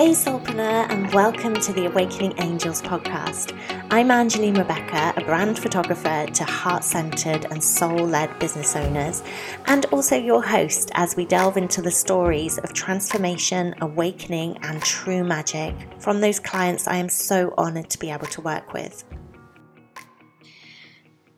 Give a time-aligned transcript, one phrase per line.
[0.00, 3.54] Hey, Soulpreneur, and welcome to the Awakening Angels podcast.
[3.90, 9.22] I'm Angeline Rebecca, a brand photographer to heart centered and soul led business owners,
[9.66, 15.22] and also your host as we delve into the stories of transformation, awakening, and true
[15.22, 19.04] magic from those clients I am so honored to be able to work with.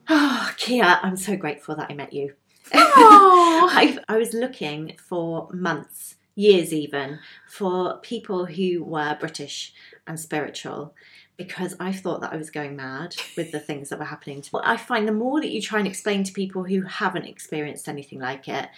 [0.09, 2.35] Oh, Kia, I'm so grateful that I met you.
[2.73, 9.73] I, I was looking for months years even, for people who were British
[10.07, 10.95] and spiritual
[11.37, 14.57] because I thought that I was going mad with the things that were happening to
[14.57, 14.61] me.
[14.65, 18.21] I find the more that you try and explain to people who haven't experienced anything
[18.21, 18.69] like it,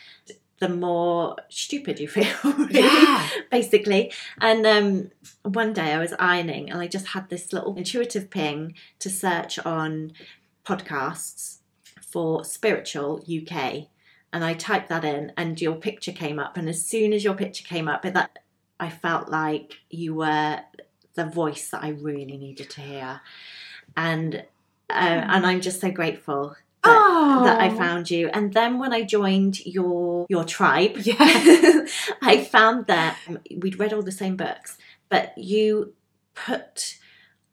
[0.61, 3.29] the more stupid you feel, really, yeah.
[3.51, 4.13] basically.
[4.41, 5.11] And um,
[5.43, 9.59] one day I was ironing and I just had this little intuitive ping to search
[9.59, 10.13] on
[10.65, 11.59] podcasts
[12.01, 13.89] for spiritual UK
[14.35, 16.57] and I typed that in, and your picture came up.
[16.57, 18.41] And as soon as your picture came up, that
[18.81, 20.59] I felt like you were
[21.15, 23.21] the voice that I really needed to hear,
[23.97, 24.45] and
[24.91, 27.45] uh, and I'm just so grateful that, oh.
[27.45, 28.29] that, I found you.
[28.29, 31.15] And then when I joined your your tribe, yeah.
[32.21, 33.17] I found that
[33.57, 34.77] we'd read all the same books,
[35.09, 35.95] but you
[36.35, 36.99] put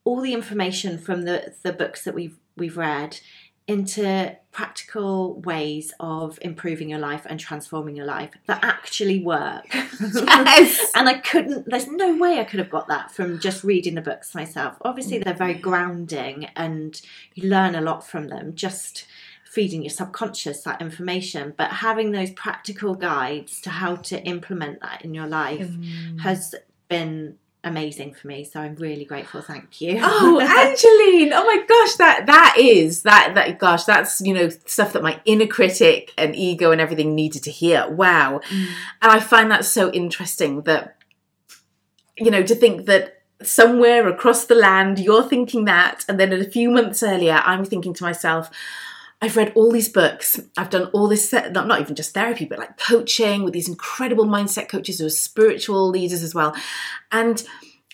[0.03, 3.19] all the information from the the books that we've we've read
[3.67, 9.66] into practical ways of improving your life and transforming your life that actually work.
[10.02, 10.92] Yes.
[10.95, 14.02] and I couldn't, there's no way I could have got that from just reading the
[14.02, 14.76] books myself.
[14.81, 17.00] Obviously, they're very grounding and
[17.36, 19.06] you learn a lot from them, just
[19.45, 21.53] feeding your subconscious that information.
[21.56, 26.20] But having those practical guides to how to implement that in your life mm.
[26.22, 26.56] has
[26.90, 30.00] been amazing for me so i'm really grateful thank you.
[30.02, 31.31] Oh angeline!
[31.31, 35.22] Oh my gosh that that is that that gosh that's you know stuff that my
[35.26, 37.88] inner critic and ego and everything needed to hear.
[37.88, 38.42] Wow.
[38.50, 38.68] Mm.
[39.02, 40.98] and i find that so interesting that
[42.18, 46.44] you know to think that somewhere across the land you're thinking that and then a
[46.44, 48.50] few months earlier i'm thinking to myself
[49.22, 50.40] I've read all these books.
[50.58, 54.26] I've done all this, not, not even just therapy, but like coaching with these incredible
[54.26, 56.56] mindset coaches who are spiritual leaders as well.
[57.12, 57.44] And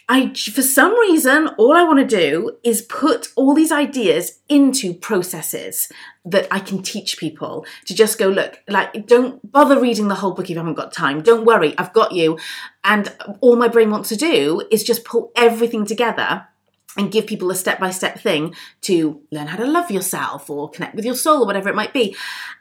[0.10, 4.94] I, for some reason, all I want to do is put all these ideas into
[4.94, 5.92] processes
[6.24, 10.32] that I can teach people to just go, look, like, don't bother reading the whole
[10.32, 11.22] book if you haven't got time.
[11.22, 12.40] Don't worry, I've got you.
[12.86, 16.48] And all my brain wants to do is just pull everything together
[16.98, 20.70] and give people a step by step thing to learn how to love yourself or
[20.70, 22.16] connect with your soul or whatever it might be.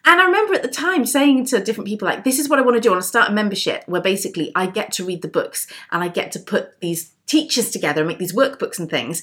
[0.05, 2.63] And I remember at the time saying to different people, like, this is what I
[2.63, 2.91] want to do.
[2.91, 6.05] I want to start a membership where basically I get to read the books and
[6.05, 9.23] I get to put these teachers together and make these workbooks and things.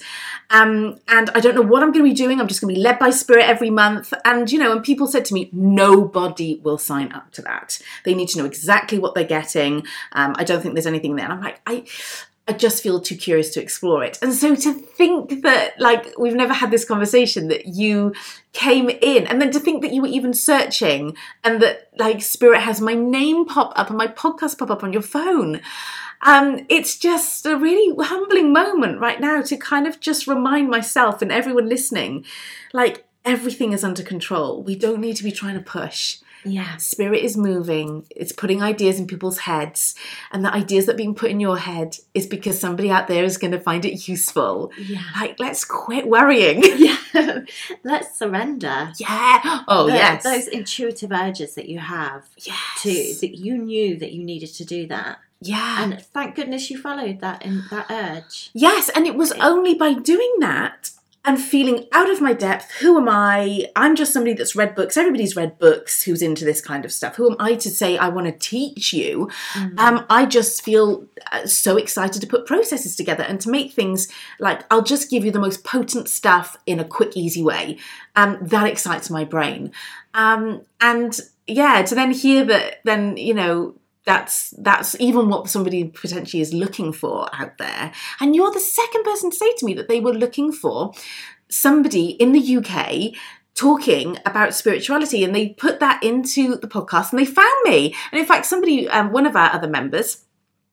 [0.49, 2.41] Um, and I don't know what I'm going to be doing.
[2.41, 4.13] I'm just going to be led by spirit every month.
[4.25, 7.79] And, you know, and people said to me, nobody will sign up to that.
[8.03, 9.85] They need to know exactly what they're getting.
[10.11, 11.25] Um, I don't think there's anything there.
[11.25, 11.85] And I'm like, I,
[12.45, 14.19] I just feel too curious to explore it.
[14.21, 18.13] And so to think that, like, we've never had this conversation, that you
[18.51, 21.15] came in, and then to think that you were even searching,
[21.45, 24.91] and that, like, Spirit has my name pop up and my podcast pop up on
[24.91, 25.61] your phone.
[26.21, 31.21] Um, it's just a really humbling moment right now to kind of just remind myself
[31.21, 32.25] and everyone listening,
[32.73, 34.61] like, everything is under control.
[34.63, 36.17] We don't need to be trying to push.
[36.45, 36.77] Yeah.
[36.77, 39.95] Spirit is moving, it's putting ideas in people's heads,
[40.31, 43.23] and the ideas that are being put in your head is because somebody out there
[43.23, 44.71] is going to find it useful.
[44.77, 45.03] Yeah.
[45.19, 46.63] Like, let's quit worrying.
[47.13, 47.41] Yeah.
[47.83, 48.91] let's surrender.
[48.99, 49.63] Yeah.
[49.67, 50.23] Oh, the, yes.
[50.23, 52.27] Those intuitive urges that you have.
[52.37, 52.81] Yes.
[52.81, 52.89] To,
[53.21, 55.19] that you knew that you needed to do that.
[55.39, 55.83] Yeah.
[55.83, 58.49] And thank goodness you followed that in that urge.
[58.53, 60.91] Yes, and it was only by doing that
[61.25, 62.71] and feeling out of my depth.
[62.79, 63.67] Who am I?
[63.75, 64.97] I'm just somebody that's read books.
[64.97, 67.15] Everybody's read books who's into this kind of stuff.
[67.15, 69.29] Who am I to say I want to teach you?
[69.53, 69.79] Mm.
[69.79, 74.09] Um, I just feel uh, so excited to put processes together and to make things
[74.39, 77.77] like I'll just give you the most potent stuff in a quick, easy way.
[78.15, 79.71] Um, that excites my brain.
[80.13, 81.17] Um, and
[81.47, 86.53] yeah, to then hear that, then, you know, that's that's even what somebody potentially is
[86.53, 87.91] looking for out there.
[88.19, 90.93] And you're the second person to say to me that they were looking for
[91.49, 93.13] somebody in the UK
[93.55, 97.95] talking about spirituality and they put that into the podcast and they found me.
[98.11, 100.25] And in fact somebody um, one of our other members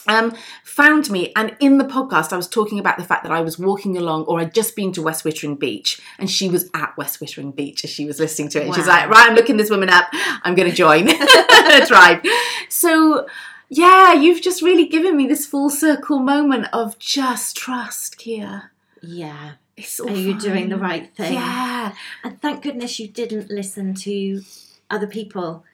[0.06, 3.41] um, found me and in the podcast I was talking about the fact that I
[3.41, 6.97] was walking along or I'd just been to West Wittering Beach and she was at
[6.97, 8.62] West Wittering Beach as she was listening to it.
[8.62, 8.76] And wow.
[8.76, 10.06] she's like right I'm looking this woman up.
[10.12, 11.08] I'm going to join.
[11.61, 12.25] The tribe
[12.69, 13.26] so
[13.69, 18.73] yeah you've just really given me this full circle moment of just trust Kia.
[19.02, 19.52] Yeah.
[19.76, 20.17] It's Are fine.
[20.17, 21.35] you doing the right thing?
[21.35, 21.94] Yeah.
[22.23, 24.43] And thank goodness you didn't listen to
[24.91, 25.64] other people.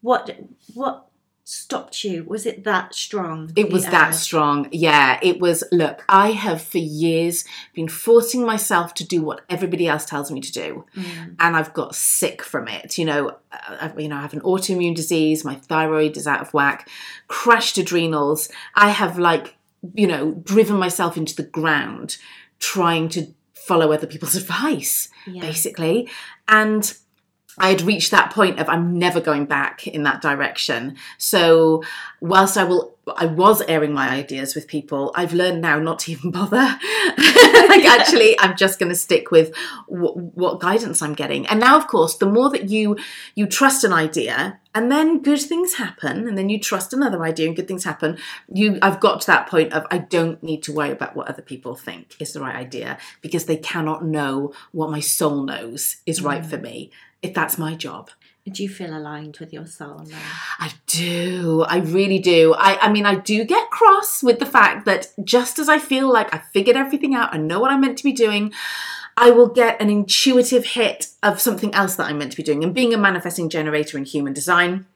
[0.00, 0.34] What
[0.72, 1.09] what
[1.50, 2.24] stopped you?
[2.24, 3.50] Was it that strong?
[3.56, 4.68] It was that strong.
[4.70, 5.64] Yeah, it was.
[5.72, 7.44] Look, I have for years
[7.74, 11.34] been forcing myself to do what everybody else tells me to do, Mm.
[11.40, 12.96] and I've got sick from it.
[12.98, 15.44] You know, I, you know, I have an autoimmune disease.
[15.44, 16.88] My thyroid is out of whack.
[17.26, 18.48] Crashed adrenals.
[18.74, 19.56] I have like,
[19.94, 22.16] you know, driven myself into the ground
[22.58, 25.40] trying to follow other people's advice Yeah.
[25.42, 26.08] basically.
[26.48, 26.92] And
[27.60, 30.96] I had reached that point of I'm never going back in that direction.
[31.18, 31.82] So
[32.20, 36.12] whilst I will I was airing my ideas with people, I've learned now not to
[36.12, 36.56] even bother.
[37.18, 39.54] like actually I'm just going to stick with
[39.90, 41.46] w- what guidance I'm getting.
[41.46, 42.96] And now of course, the more that you
[43.34, 47.46] you trust an idea and then good things happen and then you trust another idea
[47.46, 48.16] and good things happen,
[48.50, 51.42] you I've got to that point of I don't need to worry about what other
[51.42, 56.22] people think is the right idea because they cannot know what my soul knows is
[56.22, 56.48] right mm.
[56.48, 56.90] for me
[57.22, 58.10] if that's my job.
[58.50, 60.18] Do you feel aligned with your soul now?
[60.58, 61.64] I do.
[61.68, 62.54] I really do.
[62.54, 66.10] I, I mean, I do get cross with the fact that just as I feel
[66.10, 68.52] like I figured everything out, I know what I'm meant to be doing,
[69.16, 72.64] I will get an intuitive hit of something else that I'm meant to be doing.
[72.64, 74.86] And being a manifesting generator in human design,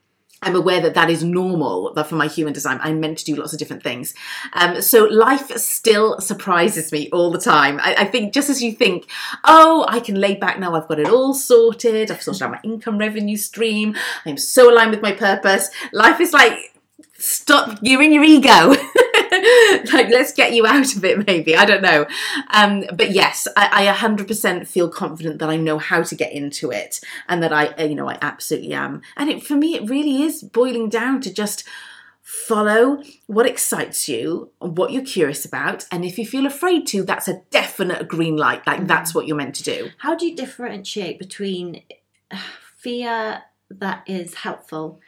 [0.45, 2.79] I'm aware that that is normal that for my human design.
[2.83, 4.15] I'm meant to do lots of different things.
[4.53, 7.81] Um, so life still surprises me all the time.
[7.81, 9.11] I, I think just as you think,
[9.45, 12.61] oh, I can lay back now, I've got it all sorted, I've sorted out my
[12.63, 13.97] income revenue stream,
[14.27, 15.71] I'm so aligned with my purpose.
[15.93, 16.59] Life is like,
[17.15, 18.75] stop, you're in your ego.
[19.93, 21.57] like, let's get you out of it, maybe.
[21.57, 22.07] I don't know.
[22.53, 26.71] Um, but yes, I, I 100% feel confident that I know how to get into
[26.71, 29.03] it and that I, uh, you know, I absolutely am.
[29.17, 31.65] And it, for me, it really is boiling down to just
[32.23, 35.85] follow what excites you, what you're curious about.
[35.91, 38.67] And if you feel afraid to, that's a definite green light.
[38.67, 39.91] Like, that's what you're meant to do.
[39.99, 41.83] How do you differentiate between
[42.31, 42.39] uh,
[42.77, 45.01] fear that is helpful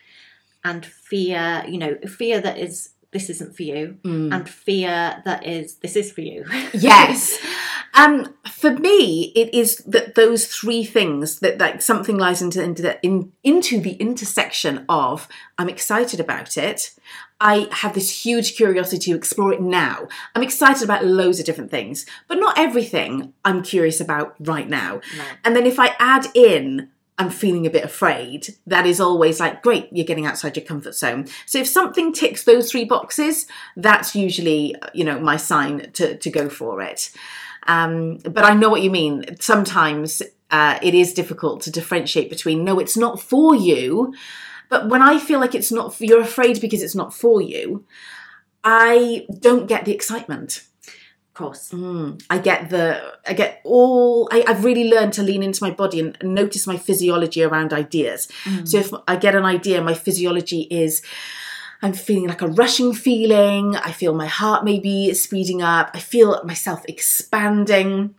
[0.63, 4.33] and fear, you know, fear that is this isn't for you, Mm.
[4.35, 6.45] and fear that is this is for you?
[6.75, 7.39] Yes.
[7.95, 12.83] Um, for me, it is that those three things that like something lies into into
[12.83, 15.27] the, in, into the intersection of
[15.59, 16.93] I'm excited about it.
[17.41, 20.09] I have this huge curiosity to explore it now.
[20.35, 24.93] I'm excited about loads of different things, but not everything I'm curious about right now.
[25.19, 25.39] Right.
[25.45, 29.63] And then if I add in, I'm feeling a bit afraid, that is always like,
[29.63, 31.27] great, you're getting outside your comfort zone.
[31.47, 36.31] So if something ticks those three boxes, that's usually, you know, my sign to, to
[36.31, 37.11] go for it.
[37.67, 39.25] Um, but I know what you mean.
[39.41, 44.15] Sometimes uh, it is difficult to differentiate between, no, it's not for you.
[44.69, 47.87] But when I feel like it's not, you're afraid because it's not for you,
[48.63, 50.66] I don't get the excitement.
[51.37, 51.69] Course.
[51.69, 55.71] Mm, I get the, I get all, I, I've really learned to lean into my
[55.71, 58.27] body and, and notice my physiology around ideas.
[58.65, 61.03] So if I get an idea, my physiology is,
[61.83, 63.77] I'm feeling like a rushing feeling.
[63.77, 65.91] I feel my heart maybe speeding up.
[65.93, 68.15] I feel myself expanding.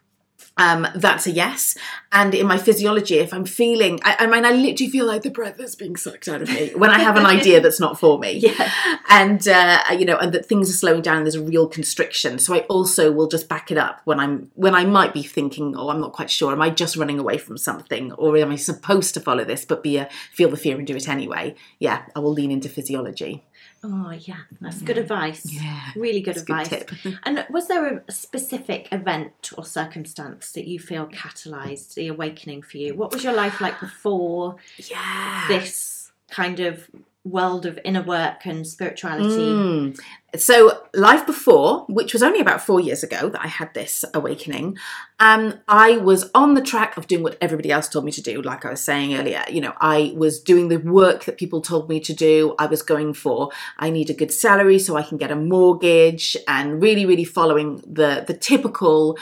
[0.57, 1.77] Um, that's a yes.
[2.11, 5.29] And in my physiology, if I'm feeling, I, I mean, I literally feel like the
[5.29, 8.17] breath is being sucked out of me when I have an idea that's not for
[8.17, 8.37] me.
[8.37, 8.71] Yeah.
[9.09, 12.39] and uh, you know and that things are slowing down and there's a real constriction.
[12.39, 15.75] So i also will just back it up when i'm when i might be thinking
[15.75, 16.51] oh i'm not quite sure.
[16.51, 18.11] Am i just running away from something?
[18.13, 20.95] Or am i supposed to follow this but be a feel the fear and do
[20.95, 21.55] it anyway?
[21.79, 23.43] Yeah i will lean into physiology
[23.83, 24.39] Oh, yeah.
[24.59, 25.45] That's good advice.
[25.45, 26.69] Yeah, Really good good advice.
[26.69, 26.91] tip.
[27.23, 32.77] And was there a specific event or circumstance that you feel catalysed the awakening for
[32.77, 32.95] you?
[32.95, 36.89] What was your life like before yeah this kind of
[37.29, 39.29] world of inner work and spirituality?
[39.29, 39.99] Mm.
[40.35, 44.77] So, life before, which was only about four years ago that I had this awakening,
[45.19, 48.41] um, I was on the track of doing what everybody else told me to do.
[48.41, 51.89] Like I was saying earlier, you know, I was doing the work that people told
[51.89, 52.55] me to do.
[52.59, 56.35] I was going for, I need a good salary so I can get a mortgage,
[56.47, 59.17] and really, really following the the typical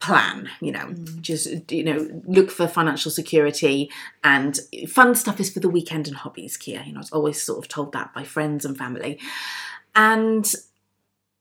[0.00, 1.20] plan you know mm.
[1.20, 3.90] just you know look for financial security.
[4.24, 6.82] And fun stuff is for the weekend and hobbies kia.
[6.84, 9.18] You know i was always sort of told that by friends and family.
[9.94, 10.52] And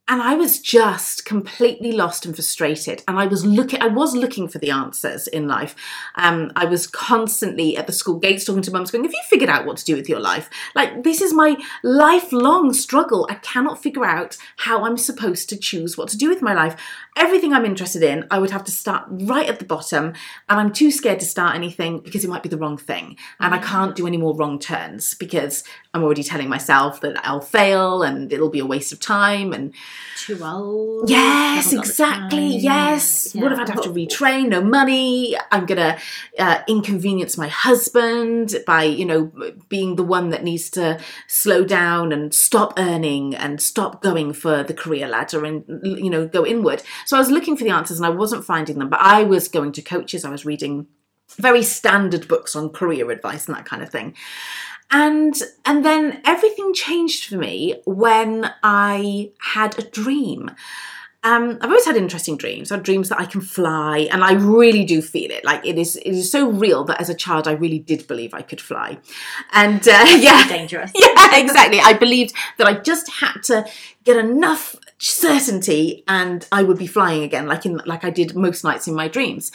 [0.08, 3.02] and I was just completely lost and frustrated.
[3.08, 5.76] And I was looking, I was looking for the answers in life.
[6.14, 9.50] Um, I was constantly at the school gates talking to mums, going, "Have you figured
[9.50, 10.48] out what to do with your life?
[10.76, 13.28] Like this is my lifelong struggle.
[13.32, 16.76] I cannot figure out how I'm supposed to choose what to do with my life.
[17.18, 20.14] Everything I'm interested in, I would have to start right at the bottom,
[20.50, 23.56] and I'm too scared to start anything because it might be the wrong thing, and
[23.56, 25.64] I can't do any more wrong turns because
[25.96, 29.74] I'm already telling myself that I'll fail and it'll be a waste of time and."
[30.18, 31.10] Too old.
[31.10, 32.48] Yes, haven't got the exactly.
[32.58, 33.36] Yes.
[33.36, 33.42] Yeah.
[33.42, 34.50] What if I'd have to retrain?
[34.50, 35.36] No money.
[35.52, 35.98] I'm gonna
[36.40, 39.32] uh, inconvenience my husband by, you know,
[39.70, 44.64] being the one that needs to slow down and stop earning and stop going for
[44.64, 46.82] the career ladder and you know go inward.
[47.06, 48.90] So I was looking for the answers and I wasn't finding them.
[48.90, 50.26] But I was going to coaches.
[50.26, 50.88] I was reading
[51.38, 54.16] very standard books on career advice and that kind of thing
[54.92, 60.52] and and then everything changed for me when I had a dream.
[61.24, 62.72] Um, I've always had interesting dreams.
[62.72, 65.44] I had dreams that I can fly, and I really do feel it.
[65.44, 68.36] Like it is, it is so real that as a child, I really did believe
[68.36, 69.00] I could fly.
[69.52, 70.92] And uh, yeah, Dangerous.
[70.96, 71.80] yeah, exactly.
[71.80, 73.66] I believed that I just had to
[74.04, 78.64] get enough certainty, and I would be flying again, like in like I did most
[78.64, 79.52] nights in my dreams.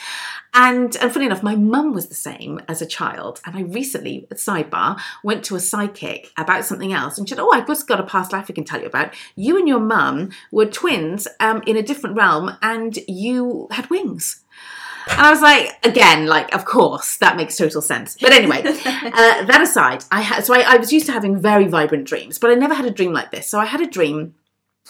[0.53, 3.41] And and funny enough, my mum was the same as a child.
[3.45, 7.41] And I recently, at sidebar, went to a psychic about something else, and she said,
[7.41, 9.13] "Oh, I've just got a past life I can tell you about.
[9.35, 14.43] You and your mum were twins um, in a different realm, and you had wings."
[15.09, 18.17] And I was like, again, like, of course, that makes total sense.
[18.19, 21.67] But anyway, uh, that aside, I had so I, I was used to having very
[21.67, 23.47] vibrant dreams, but I never had a dream like this.
[23.47, 24.35] So I had a dream.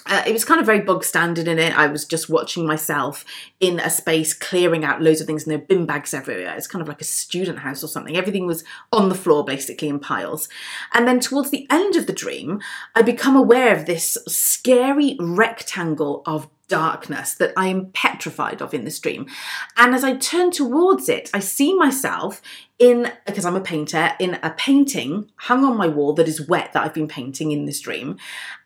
[0.06, 1.78] Uh, it was kind of very bog standard in it.
[1.78, 3.24] I was just watching myself
[3.60, 6.56] in a space, clearing out loads of things, and there were bin bags everywhere.
[6.56, 8.18] It's kind of like a student house or something.
[8.18, 10.50] Everything was on the floor, basically, in piles.
[10.94, 12.62] And then towards the end of the dream,
[12.96, 18.86] I become aware of this scary rectangle of darkness that I am petrified of in
[18.86, 19.28] this dream.
[19.76, 22.42] And as I turn towards it, I see myself
[22.80, 26.72] in, because I'm a painter, in a painting hung on my wall that is wet
[26.72, 28.18] that I've been painting in this dream.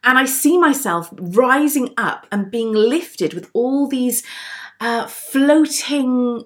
[0.03, 4.23] And I see myself rising up and being lifted with all these
[4.79, 6.43] uh, floating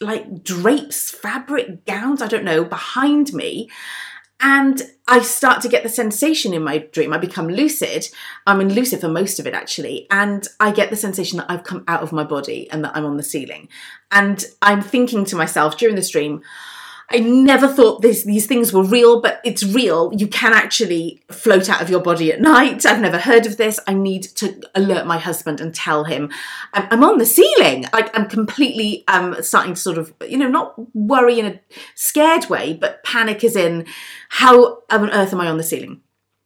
[0.00, 3.68] like drapes, fabric gowns, I don't know, behind me.
[4.42, 7.12] And I start to get the sensation in my dream.
[7.12, 8.08] I become lucid.
[8.46, 10.08] I'm in lucid for most of it, actually.
[10.10, 13.04] And I get the sensation that I've come out of my body and that I'm
[13.04, 13.68] on the ceiling.
[14.10, 16.42] And I'm thinking to myself during this dream,
[17.10, 20.12] I never thought this, these things were real, but it's real.
[20.14, 22.86] You can actually float out of your body at night.
[22.86, 23.78] I've never heard of this.
[23.86, 26.30] I need to alert my husband and tell him
[26.72, 27.86] I'm, I'm on the ceiling.
[27.92, 31.60] Like I'm completely um, starting to sort of, you know, not worry in a
[31.94, 33.86] scared way, but panic is in
[34.30, 36.00] how on earth am I on the ceiling?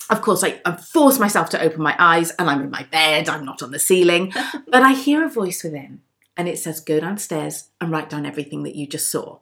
[0.08, 3.28] Of course, I, I force myself to open my eyes and I'm in my bed.
[3.28, 4.32] I'm not on the ceiling,
[4.68, 6.00] but I hear a voice within
[6.36, 9.38] and it says, go downstairs and write down everything that you just saw.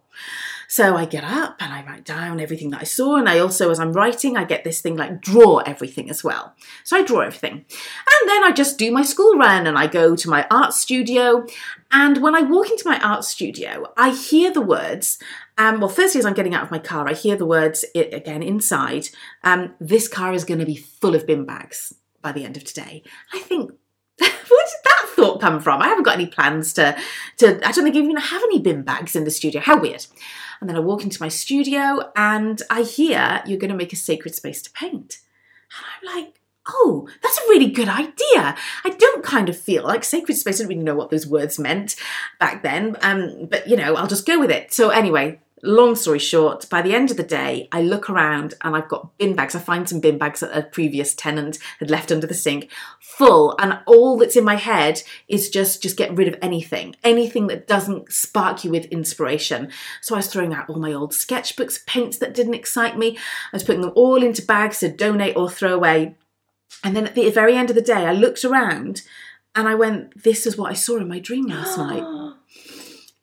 [0.68, 3.16] So I get up and I write down everything that I saw.
[3.16, 6.54] And I also, as I'm writing, I get this thing like draw everything as well.
[6.84, 7.52] So I draw everything.
[7.52, 11.46] And then I just do my school run and I go to my art studio.
[11.90, 15.18] And when I walk into my art studio, I hear the words.
[15.56, 18.00] Um, well, firstly, as I'm getting out of my car, I hear the words i
[18.00, 19.08] again inside.
[19.42, 22.64] Um, this car is going to be full of bin bags by the end of
[22.64, 23.02] today.
[23.32, 23.72] I think
[24.18, 25.82] where did that thought come from?
[25.82, 26.96] I haven't got any plans to,
[27.38, 29.60] to I don't think even have any bin bags in the studio.
[29.60, 30.06] How weird.
[30.60, 33.96] And then I walk into my studio and I hear you're going to make a
[33.96, 35.18] sacred space to paint.
[35.76, 38.56] And I'm like, oh, that's a really good idea.
[38.84, 40.60] I don't kind of feel like sacred space.
[40.60, 41.96] I don't really know what those words meant
[42.38, 42.96] back then.
[43.02, 44.72] Um, but you know, I'll just go with it.
[44.72, 48.76] So anyway, long story short, by the end of the day, I look around and
[48.76, 49.54] I've got bin bags.
[49.54, 53.56] I find some bin bags that a previous tenant had left under the sink, full,
[53.58, 57.66] and all that's in my head is just just get rid of anything, anything that
[57.66, 59.70] doesn't spark you with inspiration.
[60.00, 63.16] So I was throwing out all my old sketchbooks, paints that didn't excite me.
[63.16, 66.16] I was putting them all into bags to donate or throw away.
[66.82, 69.02] And then at the very end of the day, I looked around
[69.54, 72.02] and I went, "This is what I saw in my dream last night."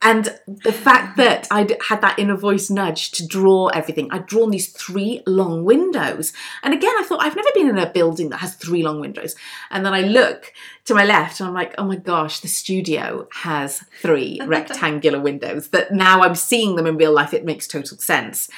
[0.01, 4.49] And the fact that I'd had that inner voice nudge to draw everything, I'd drawn
[4.49, 6.33] these three long windows.
[6.63, 9.35] And again, I thought, I've never been in a building that has three long windows.
[9.69, 10.53] And then I look
[10.85, 15.69] to my left and I'm like, oh my gosh, the studio has three rectangular windows
[15.69, 17.33] that now I'm seeing them in real life.
[17.33, 18.49] It makes total sense.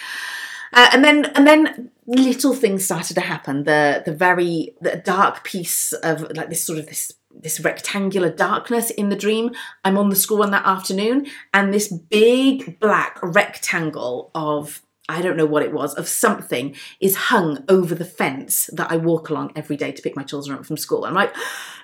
[0.72, 3.64] Uh, and then and then little things started to happen.
[3.64, 8.90] The the very the dark piece of like this sort of this this rectangular darkness
[8.92, 9.52] in the dream.
[9.84, 15.36] I'm on the school run that afternoon, and this big black rectangle of I don't
[15.36, 19.52] know what it was of something is hung over the fence that I walk along
[19.54, 21.04] every day to pick my children up from school.
[21.04, 21.36] And I'm like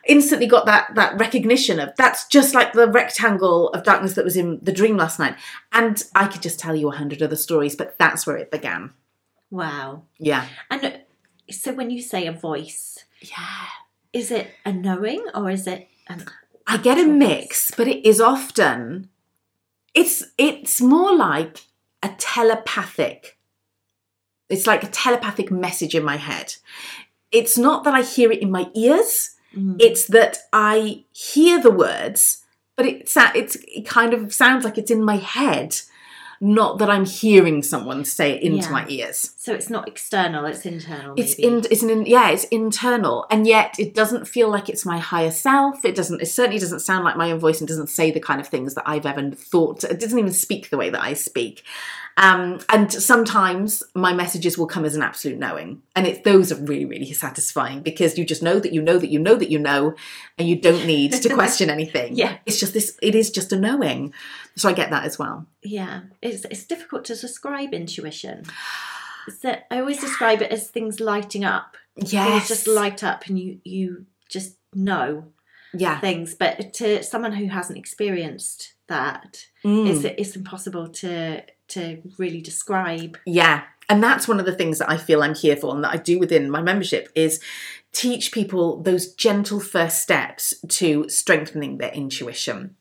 [0.07, 4.37] instantly got that that recognition of that's just like the rectangle of darkness that was
[4.37, 5.35] in the dream last night.
[5.73, 8.93] And I could just tell you a hundred other stories, but that's where it began.
[9.51, 10.03] Wow.
[10.17, 10.45] Yeah.
[10.71, 11.01] And
[11.51, 13.65] so when you say a voice, Yeah.
[14.13, 16.25] Is it a knowing or is it an
[16.67, 19.09] I get a mix, but it is often
[19.93, 21.65] it's it's more like
[22.03, 23.37] a telepathic.
[24.49, 26.55] It's like a telepathic message in my head.
[27.31, 29.35] It's not that I hear it in my ears.
[29.55, 29.77] Mm.
[29.79, 32.43] It's that I hear the words,
[32.75, 35.79] but it, sa- it's, it kind of sounds like it's in my head,
[36.41, 38.72] not that I'm hearing someone say it into Yeah.
[38.72, 39.31] my ears.
[39.38, 41.13] So it's not external; it's internal.
[41.17, 45.00] It's in, it's an, yeah, it's internal, and yet it doesn't feel like it's my
[45.00, 45.84] higher self.
[45.84, 46.22] It doesn't.
[46.22, 48.75] It certainly doesn't sound like my own voice, and doesn't say the kind of things
[48.75, 49.84] that I've ever thought.
[49.84, 51.63] It doesn't even speak the way that I speak.
[52.21, 56.55] Um, and sometimes my messages will come as an absolute knowing, and it's those are
[56.57, 59.57] really, really satisfying because you just know that you know that you know that you
[59.57, 59.95] know,
[60.38, 62.17] and you don't need to question anything.
[62.17, 62.38] Yeah.
[62.45, 62.97] it's just this.
[63.01, 64.13] It is just a knowing.
[64.57, 65.45] So I get that as well.
[65.63, 68.43] Yeah, it's it's difficult to describe intuition.
[69.41, 71.77] That I always describe it as things lighting up.
[71.95, 75.25] Yes, Things just light up, and you you just know
[75.73, 75.99] yeah.
[76.01, 76.35] things.
[76.35, 79.88] But to someone who hasn't experienced that, Mm.
[79.89, 83.17] it's it's impossible to to really describe.
[83.25, 83.63] Yeah.
[83.88, 85.97] And that's one of the things that I feel I'm here for and that I
[85.97, 87.41] do within my membership is
[87.91, 92.75] teach people those gentle first steps to strengthening their intuition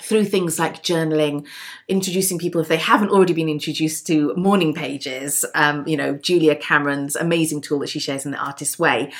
[0.00, 1.46] through things like journaling,
[1.88, 5.44] introducing people if they haven't already been introduced to morning pages.
[5.54, 9.12] Um, you know, Julia Cameron's amazing tool that she shares in the Artist's Way.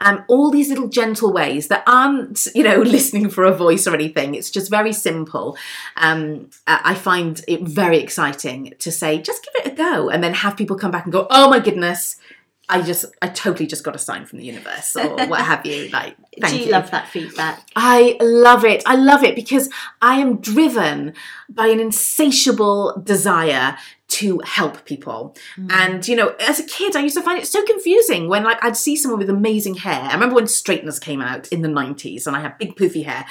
[0.00, 3.94] Um, all these little gentle ways that aren't, you know, listening for a voice or
[3.94, 4.34] anything.
[4.34, 5.56] It's just very simple.
[5.96, 10.22] Um, I I find it very exciting to say, just give it a go, and
[10.22, 12.16] then have people come back and go, "Oh my goodness."
[12.68, 15.88] I just, I totally just got a sign from the universe, or what have you.
[15.88, 16.72] Like, thank Do you, you.
[16.72, 17.68] love that feedback?
[17.76, 18.82] I love it.
[18.86, 19.68] I love it because
[20.00, 21.14] I am driven
[21.48, 25.34] by an insatiable desire to help people.
[25.56, 25.72] Mm.
[25.72, 28.62] And, you know, as a kid, I used to find it so confusing when, like,
[28.62, 30.02] I'd see someone with amazing hair.
[30.02, 33.24] I remember when straighteners came out in the 90s and I had big poofy hair.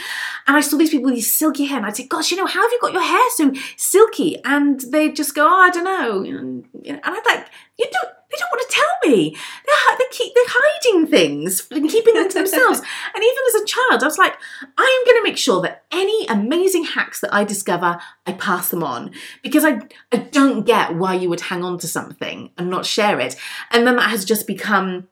[0.45, 2.47] And I saw these people with these silky hair and I'd say, Gosh, you know,
[2.47, 4.37] how have you got your hair so silky?
[4.43, 6.23] And they'd just go, Oh, I don't know.
[6.23, 7.47] And, you know, and I'd like,
[7.77, 8.13] You don't.
[8.33, 9.37] They don't want to tell me.
[9.65, 12.81] They're, they keep, they're hiding things and keeping them to themselves.
[13.15, 14.33] And even as a child, I was like,
[14.77, 18.69] I am going to make sure that any amazing hacks that I discover, I pass
[18.69, 19.11] them on
[19.43, 23.19] because I, I don't get why you would hang on to something and not share
[23.19, 23.35] it.
[23.71, 25.07] And then that has just become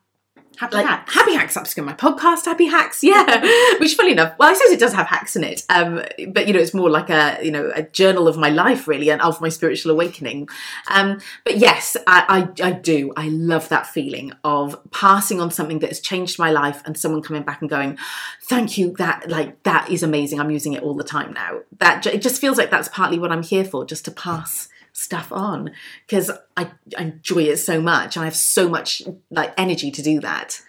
[0.62, 1.14] Happy like hacks.
[1.16, 3.04] happy hacks up to my podcast happy hacks.
[3.04, 3.42] Yeah.
[3.80, 6.54] Which funny enough well i suppose it does have hacks in it um but you
[6.54, 9.42] know it's more like a you know a journal of my life really and of
[9.42, 10.48] my spiritual awakening.
[10.88, 13.12] Um but yes i i, I do.
[13.18, 17.24] I love that feeling of passing on something that has changed my life and someone
[17.24, 17.98] coming back and going
[18.44, 20.40] thank you that like that is amazing.
[20.40, 21.62] I'm using it all the time now.
[21.80, 25.32] That it just feels like that's partly what i'm here for just to pass stuff
[25.32, 25.72] on
[26.06, 30.20] because I, I enjoy it so much I have so much like energy to do
[30.22, 30.62] that.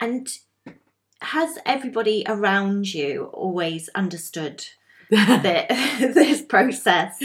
[0.00, 0.28] And
[1.20, 4.66] has everybody around you always understood
[5.10, 7.18] that this process,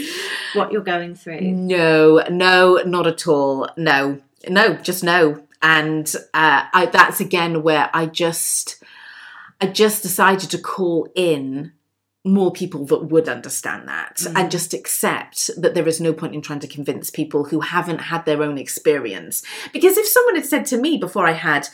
[0.54, 1.40] what you're going through?
[1.40, 3.68] no, no, not at all.
[3.76, 5.42] No, no, just no.
[5.62, 8.82] And uh, I, that's again where I just,
[9.60, 11.72] I just decided to call in
[12.24, 14.32] more people that would understand that Mm.
[14.38, 18.00] and just accept that there is no point in trying to convince people who haven't
[18.02, 19.42] had their own experience.
[19.72, 21.68] Because if someone had said to me before I had,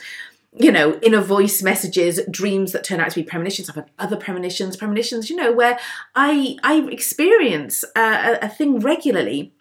[0.55, 3.69] you know, inner voice messages, dreams that turn out to be premonitions.
[3.69, 5.77] I've had other premonitions, premonitions, you know, where
[6.15, 9.51] I I experience a, a, a thing regularly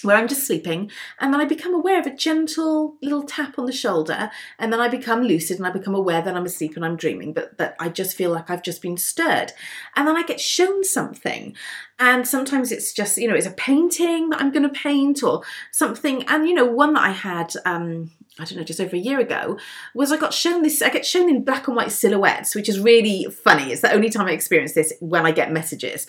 [0.00, 3.66] where I'm just sleeping and then I become aware of a gentle little tap on
[3.66, 6.84] the shoulder and then I become lucid and I become aware that I'm asleep and
[6.84, 9.52] I'm dreaming but that I just feel like I've just been stirred
[9.94, 11.54] and then I get shown something
[11.98, 15.42] and sometimes it's just you know it's a painting that I'm going to paint or
[15.70, 18.98] something and you know one that I had um I don't know, just over a
[18.98, 19.58] year ago,
[19.94, 20.80] was I got shown this.
[20.80, 23.70] I get shown in black and white silhouettes, which is really funny.
[23.70, 26.06] It's the only time I experience this when I get messages.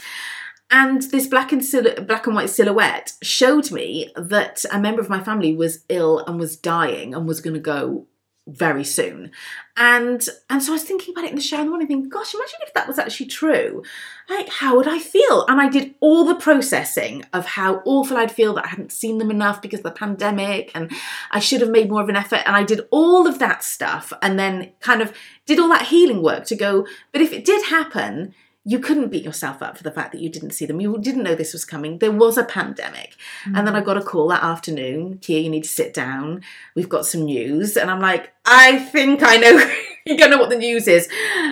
[0.75, 5.09] And this black and sil- black and white silhouette showed me that a member of
[5.09, 8.07] my family was ill and was dying and was going to go
[8.47, 9.31] very soon.
[9.77, 12.09] And and so I was thinking about it in the shower in the morning, thinking,
[12.09, 13.83] gosh, imagine if that was actually true.
[14.27, 15.45] Like, how would I feel?
[15.47, 19.19] And I did all the processing of how awful I'd feel that I hadn't seen
[19.19, 20.91] them enough because of the pandemic and
[21.29, 22.41] I should have made more of an effort.
[22.47, 26.23] And I did all of that stuff and then kind of did all that healing
[26.23, 28.33] work to go, but if it did happen,
[28.65, 30.80] you couldn't beat yourself up for the fact that you didn't see them.
[30.80, 31.97] You didn't know this was coming.
[31.97, 33.15] There was a pandemic.
[33.45, 35.17] And then I got a call that afternoon.
[35.17, 36.41] Kia, you need to sit down.
[36.73, 37.76] We've got some news.
[37.76, 39.71] And I'm like, I think I know.
[40.06, 41.10] you don't know what the news is.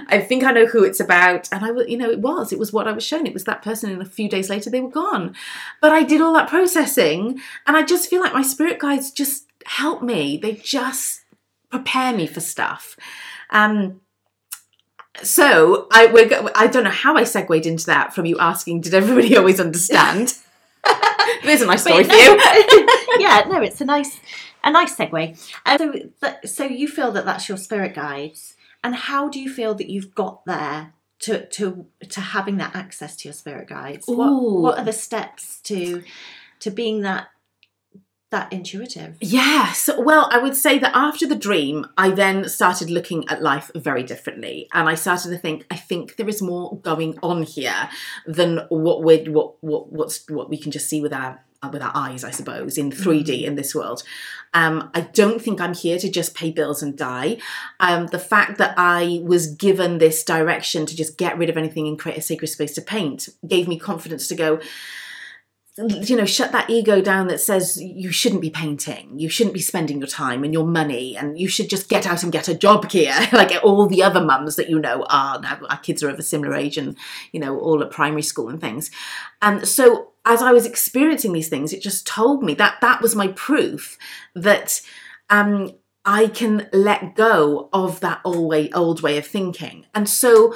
[0.08, 1.50] I think I know who it's about.
[1.52, 2.54] And I, you know, it was.
[2.54, 3.28] It was what I was shown.
[3.28, 3.92] It was that person.
[3.92, 5.36] And a few days later, they were gone.
[5.82, 7.42] But I did all that processing.
[7.68, 10.38] And I just feel like my spirit guides just help me.
[10.38, 11.22] They just
[11.70, 12.96] prepare me for stuff.
[13.50, 14.01] Um,
[15.24, 18.82] so I we're, go- I don't know how I segued into that from you asking,
[18.82, 20.36] did everybody always understand?
[21.44, 22.88] There's a nice story Wait, for you.
[23.20, 24.20] yeah, no, it's a nice,
[24.64, 25.54] a nice segue.
[25.66, 29.76] And so, so you feel that that's your spirit guides, And how do you feel
[29.76, 34.06] that you've got there to to to having that access to your spirit guides?
[34.08, 34.62] What Ooh.
[34.62, 36.04] what are the steps to
[36.62, 37.28] to being that
[38.32, 39.18] that intuitive?
[39.22, 39.90] Yes.
[39.98, 44.04] Well, I would say that after the dream, I then started looking at life very
[44.04, 47.90] differently, and I started to think, I think there is more going on here
[48.26, 51.42] than what we what what what's what we can just see with our
[51.72, 54.02] with our eyes, I suppose, in 3D in this world.
[54.54, 57.38] Um, I don't think I'm here to just pay bills and die.
[57.80, 61.88] Um, the fact that I was given this direction to just get rid of anything
[61.88, 64.60] and create a sacred space to paint gave me confidence to go,
[65.78, 69.62] you know, shut that ego down that says you shouldn't be painting, you shouldn't be
[69.62, 72.54] spending your time and your money, and you should just get out and get a
[72.54, 75.60] job here, like all the other mums that you know are now.
[75.70, 76.98] Our kids are of a similar age and,
[77.32, 78.92] you know, all at primary school and things.
[79.42, 83.16] And so as I was experiencing these things, it just told me that that was
[83.16, 83.98] my proof
[84.36, 84.82] that
[85.30, 85.72] um,
[86.04, 89.86] I can let go of that old way, old way of thinking.
[89.96, 90.54] And so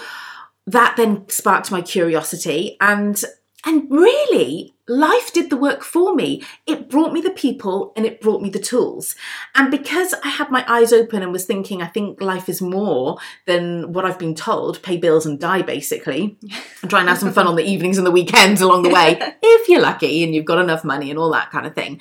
[0.67, 3.23] that then sparked my curiosity and
[3.65, 6.43] and really, life did the work for me.
[6.65, 9.15] It brought me the people and it brought me the tools.
[9.55, 13.17] And because I had my eyes open and was thinking, I think life is more
[13.45, 16.37] than what I've been told pay bills and die, basically,
[16.81, 19.17] and try and have some fun on the evenings and the weekends along the way,
[19.41, 21.99] if you're lucky and you've got enough money and all that kind of thing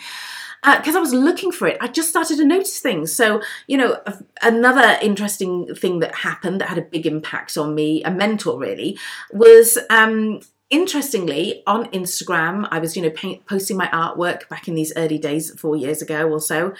[0.64, 3.12] because uh, I was looking for it, I just started to notice things.
[3.12, 4.00] So, you know,
[4.40, 8.98] another interesting thing that happened that had a big impact on me, a mentor really,
[9.30, 14.74] was um, interestingly on instagram i was you know paint, posting my artwork back in
[14.74, 16.72] these early days four years ago or so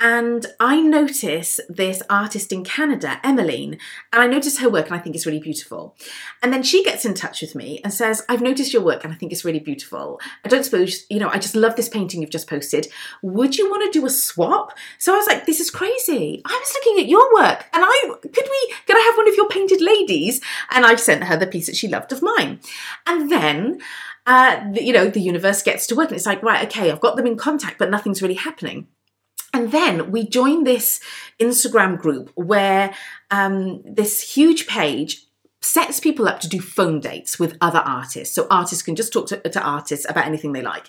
[0.00, 3.78] and I notice this artist in Canada, Emmeline,
[4.12, 5.94] and I notice her work and I think it's really beautiful.
[6.42, 9.12] And then she gets in touch with me and says, I've noticed your work and
[9.12, 10.18] I think it's really beautiful.
[10.42, 12.88] I don't suppose, you know, I just love this painting you've just posted.
[13.22, 14.72] Would you want to do a swap?
[14.98, 16.40] So I was like, this is crazy.
[16.46, 19.34] I was looking at your work and I, could we, could I have one of
[19.34, 20.40] your painted ladies?
[20.70, 22.60] And I sent her the piece that she loved of mine.
[23.06, 23.80] And then,
[24.26, 27.00] uh, the, you know, the universe gets to work and it's like, right, okay, I've
[27.00, 28.86] got them in contact, but nothing's really happening.
[29.52, 31.00] And then we joined this
[31.40, 32.94] Instagram group where
[33.30, 35.26] um, this huge page
[35.60, 38.34] sets people up to do phone dates with other artists.
[38.34, 40.86] So artists can just talk to, to artists about anything they like.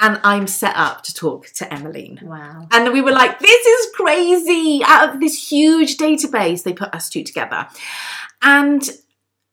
[0.00, 2.18] And I'm set up to talk to Emmeline.
[2.22, 2.66] Wow.
[2.72, 4.82] And we were like, this is crazy.
[4.84, 7.68] Out of this huge database, they put us two together.
[8.42, 8.82] And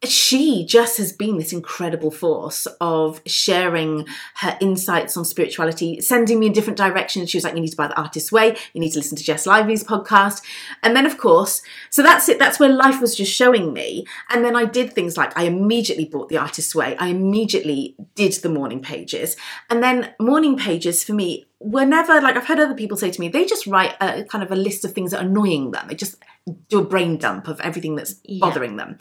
[0.03, 6.47] she just has been this incredible force of sharing her insights on spirituality, sending me
[6.47, 7.29] in different directions.
[7.29, 9.23] She was like, You need to buy the artist's way, you need to listen to
[9.23, 10.41] Jess Lively's podcast.
[10.81, 14.05] And then, of course, so that's it, that's where life was just showing me.
[14.29, 18.33] And then I did things like I immediately bought the artist's way, I immediately did
[18.33, 19.35] the morning pages.
[19.69, 23.29] And then, morning pages for me, whenever, like I've heard other people say to me,
[23.29, 25.87] they just write a kind of a list of things that are annoying them.
[25.87, 26.15] They just
[26.69, 28.85] do a brain dump of everything that's bothering yeah.
[28.85, 28.97] them.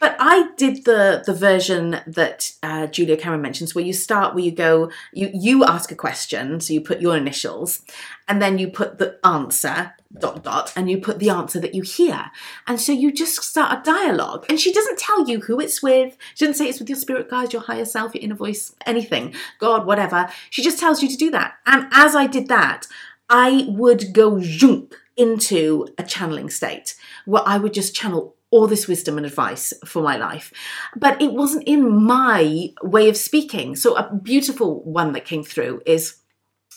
[0.00, 4.44] But I did the the version that uh, Julia Cameron mentions, where you start, where
[4.44, 7.82] you go, you you ask a question, so you put your initials,
[8.28, 11.82] and then you put the answer dot dot, and you put the answer that you
[11.82, 12.30] hear,
[12.66, 14.46] and so you just start a dialogue.
[14.48, 16.16] And she doesn't tell you who it's with.
[16.34, 19.34] She doesn't say it's with your spirit guides, your higher self, your inner voice, anything,
[19.58, 20.28] God, whatever.
[20.50, 21.54] She just tells you to do that.
[21.66, 22.86] And as I did that,
[23.28, 26.94] I would go jump into a channeling state
[27.26, 30.52] where I would just channel all this wisdom and advice for my life.
[30.96, 33.76] But it wasn't in my way of speaking.
[33.76, 36.16] So, a beautiful one that came through is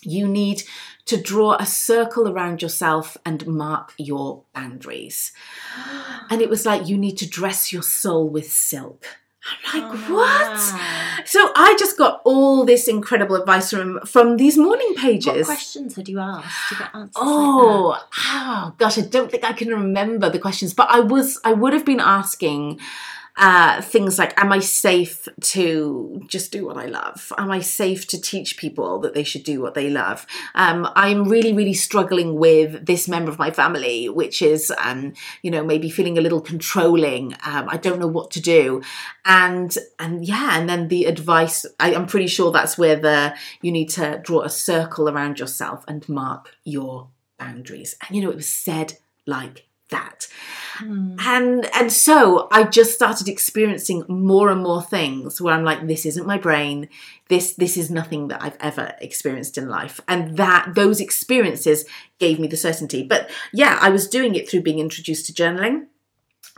[0.03, 0.63] you need
[1.05, 5.31] to draw a circle around yourself and mark your boundaries.
[6.29, 9.05] And it was like you need to dress your soul with silk.
[9.43, 10.51] I'm like, oh, what?
[10.51, 11.23] Wow.
[11.25, 15.47] So I just got all this incredible advice from from these morning pages.
[15.47, 17.13] What questions had you asked to get answers?
[17.15, 21.39] Oh, like oh gosh, I don't think I can remember the questions, but I was
[21.43, 22.79] I would have been asking
[23.37, 27.31] uh, things like am i safe to just do what i love?
[27.37, 30.25] Am i safe to teach people that they should do what they love?
[30.55, 35.51] Um, i'm really really struggling with this member of my family which is um, you
[35.51, 37.33] know maybe feeling a little controlling.
[37.45, 38.81] Um, i don't know what to do.
[39.25, 43.71] And and yeah and then the advice I, i'm pretty sure that's where the you
[43.71, 47.09] need to draw a circle around yourself and mark your
[47.41, 47.95] boundaries.
[48.01, 50.27] And you know it was said like that.
[50.79, 51.21] Mm.
[51.21, 56.05] And and so I just started experiencing more and more things where I'm like, this
[56.05, 56.89] isn't my brain.
[57.29, 60.01] This this is nothing that I've ever experienced in life.
[60.07, 61.85] And that those experiences
[62.19, 63.03] gave me the certainty.
[63.03, 65.87] But yeah, I was doing it through being introduced to journaling.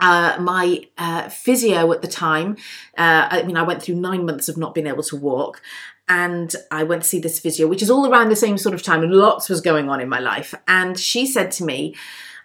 [0.00, 2.56] Uh, my uh, physio at the time,
[2.98, 5.62] uh, I mean, I went through nine months of not being able to walk,
[6.08, 8.82] and I went to see this physio, which is all around the same sort of
[8.82, 10.52] time, and lots was going on in my life.
[10.66, 11.94] And she said to me,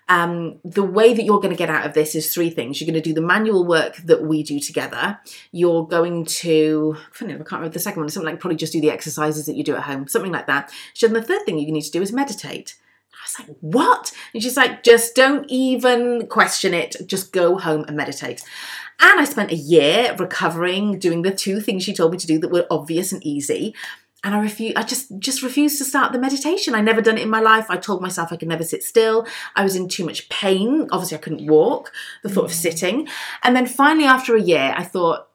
[0.10, 2.82] um, the way that you're going to get out of this is three things.
[2.82, 5.20] You're going to do the manual work that we do together.
[5.52, 8.90] You're going to, I can't remember the second one, something like probably just do the
[8.90, 10.72] exercises that you do at home, something like that.
[10.96, 12.76] So the third thing you need to do is meditate.
[13.14, 14.12] I was like, what?
[14.34, 16.96] And she's like, just don't even question it.
[17.06, 18.44] Just go home and meditate.
[19.00, 22.40] And I spent a year recovering, doing the two things she told me to do
[22.40, 23.76] that were obvious and easy.
[24.24, 24.74] And I refuse.
[24.76, 26.76] I just just refused to start the meditation.
[26.76, 27.68] I never done it in my life.
[27.70, 29.26] I told myself I could never sit still.
[29.56, 30.90] I was in too much pain.
[30.92, 31.94] Obviously, I couldn't walk.
[32.24, 32.56] The thought of mm.
[32.56, 33.08] sitting,
[33.44, 35.30] and then finally, after a year, I thought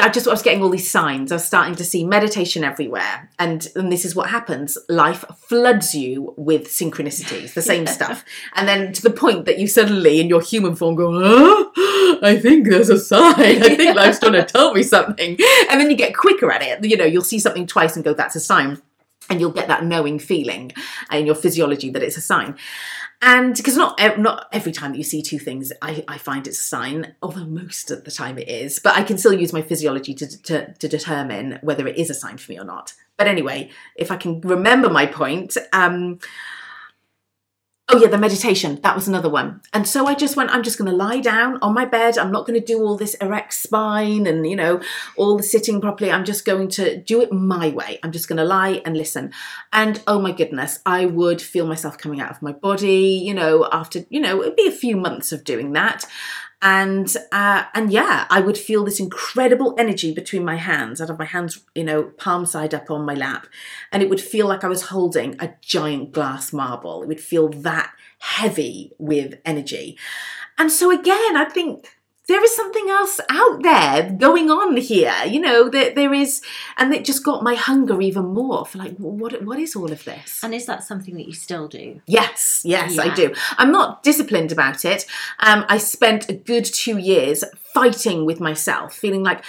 [0.00, 1.32] I just I was getting all these signs.
[1.32, 4.78] I was starting to see meditation everywhere, and and this is what happens.
[4.88, 9.66] Life floods you with synchronicities, the same stuff, and then to the point that you
[9.66, 11.72] suddenly, in your human form, go, oh,
[12.22, 13.34] I think there's a sign.
[13.62, 15.38] I think life's trying to tell me something,
[15.70, 16.84] and then you get quicker at it.
[16.84, 18.80] You know, you'll see something twice and go, that's a sign.
[19.30, 20.72] And you'll get that knowing feeling
[21.12, 22.56] in your physiology that it's a sign.
[23.20, 26.60] And because not not every time that you see two things I, I find it's
[26.60, 28.78] a sign although most of the time it is.
[28.78, 32.14] But i can still use my physiology to, to, to determine whether it is a
[32.14, 32.94] sign for me or not.
[33.16, 36.20] But anyway if i can remember my point um
[37.90, 38.78] Oh yeah, the meditation.
[38.82, 39.62] That was another one.
[39.72, 42.18] And so I just went, I'm just going to lie down on my bed.
[42.18, 44.82] I'm not going to do all this erect spine and, you know,
[45.16, 46.12] all the sitting properly.
[46.12, 47.98] I'm just going to do it my way.
[48.02, 49.32] I'm just going to lie and listen.
[49.72, 53.66] And oh my goodness, I would feel myself coming out of my body, you know,
[53.72, 56.04] after, you know, it'd be a few months of doing that
[56.60, 61.00] and uh, and yeah, I would feel this incredible energy between my hands.
[61.00, 63.46] I'd have my hands, you know, palm side up on my lap,
[63.92, 67.02] and it would feel like I was holding a giant glass marble.
[67.02, 69.96] It would feel that heavy with energy,
[70.58, 71.97] and so again, I think
[72.28, 75.14] there is something else out there going on here.
[75.26, 76.42] You know, that there, there is,
[76.76, 80.04] and it just got my hunger even more for like, what what is all of
[80.04, 80.44] this?
[80.44, 82.00] And is that something that you still do?
[82.06, 83.02] Yes, yes, yeah.
[83.02, 83.34] I do.
[83.56, 85.06] I'm not disciplined about it.
[85.40, 89.42] Um, I spent a good two years fighting with myself, feeling like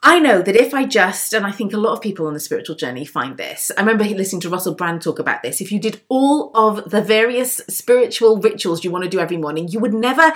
[0.00, 2.38] I know that if I just, and I think a lot of people on the
[2.38, 5.60] spiritual journey find this, I remember listening to Russell Brand talk about this.
[5.60, 9.66] If you did all of the various spiritual rituals you want to do every morning,
[9.66, 10.32] you would never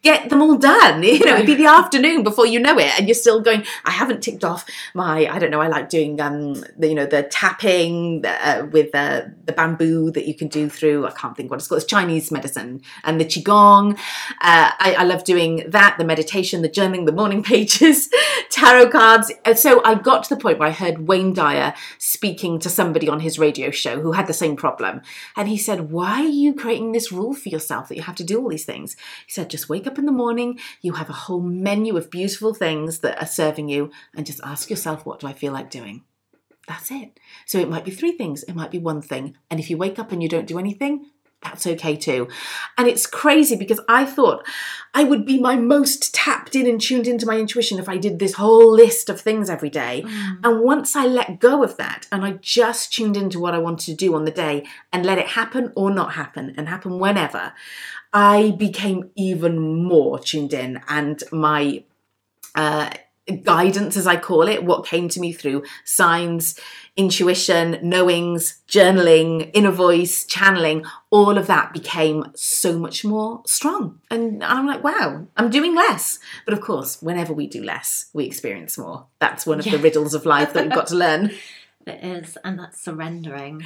[0.00, 1.02] get them all done.
[1.22, 3.90] You know, it'd be the afternoon before you know it, and you're still going, I
[3.90, 7.24] haven't ticked off my, I don't know, I like doing, um, the, you know, the
[7.24, 11.58] tapping uh, with uh, the bamboo that you can do through, I can't think what
[11.58, 13.92] it's called, it's Chinese medicine, and the Qigong.
[14.40, 18.08] Uh, I, I love doing that, the meditation, the journaling, the morning pages,
[18.50, 19.32] tarot cards cards.
[19.44, 23.08] Uh, so I got to the point where I heard Wayne Dyer speaking to somebody
[23.08, 25.02] on his radio show who had the same problem.
[25.36, 28.24] And he said, Why are you creating this rule for yourself that you have to
[28.24, 28.94] do all these things?
[29.26, 32.54] He said, Just wake up in the morning, you have a whole menu of beautiful
[32.54, 36.04] things that are serving you, and just ask yourself, What do I feel like doing?
[36.68, 37.18] That's it.
[37.44, 39.36] So it might be three things, it might be one thing.
[39.50, 41.06] And if you wake up and you don't do anything,
[41.42, 42.28] that's okay too.
[42.78, 44.46] And it's crazy because I thought
[44.94, 48.18] I would be my most tapped in and tuned into my intuition if I did
[48.18, 50.02] this whole list of things every day.
[50.06, 50.38] Mm.
[50.44, 53.86] And once I let go of that and I just tuned into what I wanted
[53.86, 57.52] to do on the day and let it happen or not happen and happen whenever,
[58.12, 61.84] I became even more tuned in and my
[62.54, 62.90] uh,
[63.42, 66.58] guidance, as I call it, what came to me through signs,
[66.96, 74.00] intuition, knowings, journaling, inner voice, channeling, all of that became so much more strong.
[74.10, 76.18] And I'm like, wow, I'm doing less.
[76.44, 79.06] But of course, whenever we do less, we experience more.
[79.20, 79.72] That's one of yeah.
[79.72, 81.30] the riddles of life that we've got to learn.
[81.86, 83.64] It is, and that's surrendering.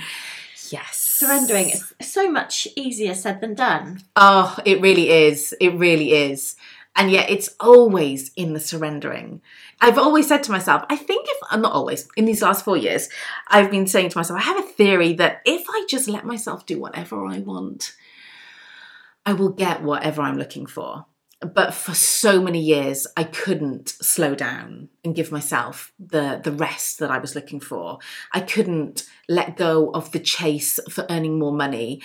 [0.71, 0.97] Yes.
[0.97, 4.01] Surrendering is so much easier said than done.
[4.17, 5.55] Oh, it really is.
[5.61, 6.57] It really is.
[6.97, 9.43] And yet it's always in the surrendering.
[9.81, 12.77] I've always said to myself, I think if I'm not always, in these last four
[12.77, 13.11] years,
[13.49, 16.65] I've been saying to myself, I have a theory that if I just let myself
[16.65, 17.95] do whatever I want,
[19.27, 21.05] I will get whatever I'm looking for.
[21.41, 26.99] But for so many years, I couldn't slow down and give myself the, the rest
[27.01, 27.99] that I was looking for.
[28.33, 32.01] I couldn't let go of the chase for earning more money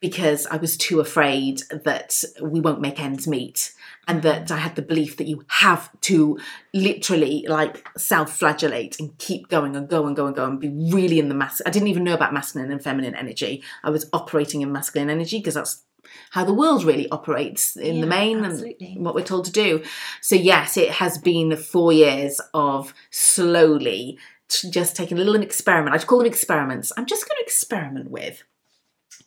[0.00, 3.74] because I was too afraid that we won't make ends meet
[4.08, 6.38] and that I had the belief that you have to
[6.74, 11.18] literally like self-flagellate and keep going and go and go and go and be really
[11.18, 11.62] in the mass.
[11.64, 13.62] I didn't even know about masculine and feminine energy.
[13.84, 15.84] I was operating in masculine energy because that's
[16.30, 18.94] how the world really operates in yeah, the main absolutely.
[18.94, 19.84] and what we're told to do.
[20.20, 25.94] So yes, it has been four years of slowly just taking a little experiment.
[25.94, 26.92] I'd call them experiments.
[26.96, 28.42] I'm just going to experiment with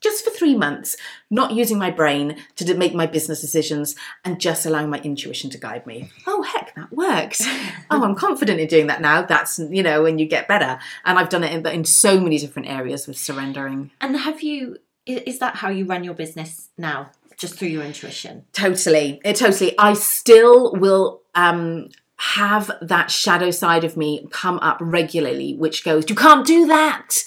[0.04, 0.98] just for three months,
[1.32, 5.58] not using my brain to make my business decisions and just allowing my intuition to
[5.58, 6.10] guide me.
[6.28, 7.42] Oh, heck, that works.
[7.90, 9.24] oh, I'm confident in doing that now.
[9.24, 10.80] That's, you know, when you get better.
[11.06, 13.92] And I've done it in, in so many different areas with surrendering.
[14.02, 17.12] And have you, is that how you run your business now?
[17.36, 18.46] just through your intuition.
[18.54, 19.78] Totally, it totally.
[19.78, 26.10] I still will um, have that shadow side of me come up regularly, which goes,
[26.10, 27.24] "You can't do that."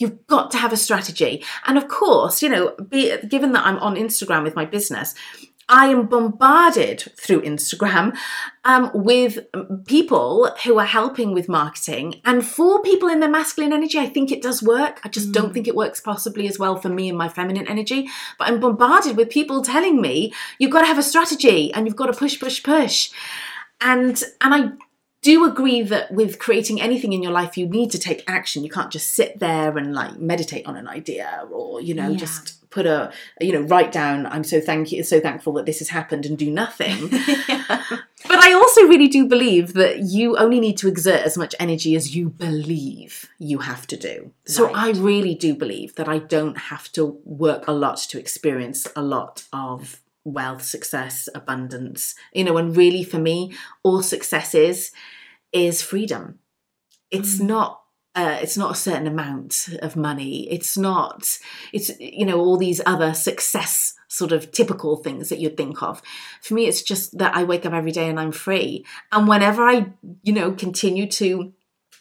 [0.00, 1.44] You've got to have a strategy.
[1.66, 5.14] And of course, you know, be, given that I'm on Instagram with my business,
[5.70, 8.16] I am bombarded through Instagram
[8.64, 9.38] um, with
[9.86, 12.20] people who are helping with marketing.
[12.24, 15.00] And for people in their masculine energy, I think it does work.
[15.04, 15.32] I just mm.
[15.32, 18.08] don't think it works possibly as well for me and my feminine energy.
[18.36, 21.96] But I'm bombarded with people telling me you've got to have a strategy and you've
[21.96, 23.12] got to push, push, push.
[23.80, 24.72] And and I
[25.22, 28.64] do agree that with creating anything in your life, you need to take action.
[28.64, 32.16] You can't just sit there and like meditate on an idea or, you know, yeah.
[32.16, 35.80] just put a, you know, write down, I'm so thank you, so thankful that this
[35.80, 37.08] has happened and do nothing.
[37.48, 37.84] yeah.
[38.28, 41.96] But I also really do believe that you only need to exert as much energy
[41.96, 44.30] as you believe you have to do.
[44.46, 44.96] So right.
[44.96, 49.02] I really do believe that I don't have to work a lot to experience a
[49.02, 52.14] lot of wealth, success, abundance.
[52.32, 53.52] You know, and really for me,
[53.82, 54.92] all success is
[55.52, 56.38] is freedom.
[57.10, 57.46] It's mm.
[57.46, 57.80] not
[58.14, 60.50] uh, it's not a certain amount of money.
[60.50, 61.38] It's not,
[61.72, 66.02] it's, you know, all these other success sort of typical things that you'd think of.
[66.42, 68.84] For me, it's just that I wake up every day and I'm free.
[69.12, 71.52] And whenever I, you know, continue to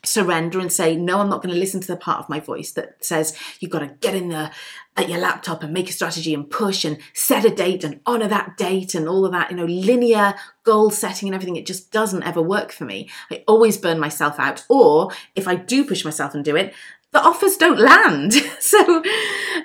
[0.03, 2.71] surrender and say, no, I'm not going to listen to the part of my voice
[2.71, 4.51] that says you've got to get in there
[4.99, 8.27] at your laptop and make a strategy and push and set a date and honor
[8.27, 11.55] that date and all of that, you know, linear goal setting and everything.
[11.55, 13.09] It just doesn't ever work for me.
[13.31, 14.65] I always burn myself out.
[14.69, 16.73] Or if I do push myself and do it,
[17.11, 18.33] the offers don't land.
[18.59, 19.03] so,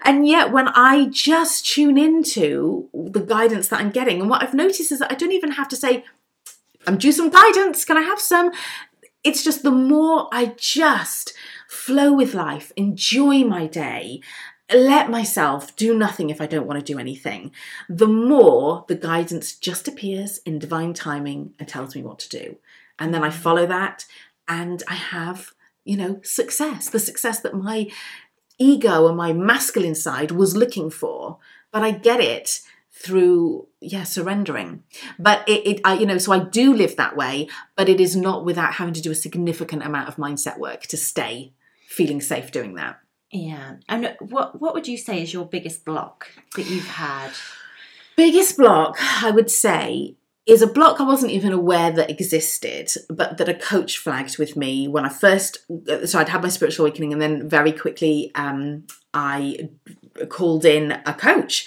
[0.04, 4.54] and yet when I just tune into the guidance that I'm getting, and what I've
[4.54, 6.04] noticed is that I don't even have to say,
[6.86, 7.84] I'm due some guidance.
[7.84, 8.52] Can I have some?
[9.24, 11.32] it's just the more I just
[11.66, 14.20] flow with life, enjoy my day,
[14.72, 17.52] let myself do nothing if I don't want to do anything,
[17.88, 22.56] the more the guidance just appears in divine timing and tells me what to do.
[22.98, 23.34] And then I mm.
[23.34, 24.06] follow that
[24.48, 25.52] and I have,
[25.84, 27.90] you know, success, the success that my
[28.58, 31.38] ego and my masculine side was looking for.
[31.70, 32.60] But I get it
[32.96, 34.84] through yeah surrendering
[35.18, 38.14] but it, it I, you know so i do live that way but it is
[38.14, 41.52] not without having to do a significant amount of mindset work to stay
[41.88, 43.00] feeling safe doing that
[43.34, 47.30] yeah and what what would you say is your biggest block that you've had
[48.16, 50.16] biggest block i would say
[50.46, 54.56] is a block I wasn't even aware that existed, but that a coach flagged with
[54.56, 55.58] me when I first.
[56.04, 59.70] So I'd had my spiritual awakening, and then very quickly um, I
[60.28, 61.66] called in a coach,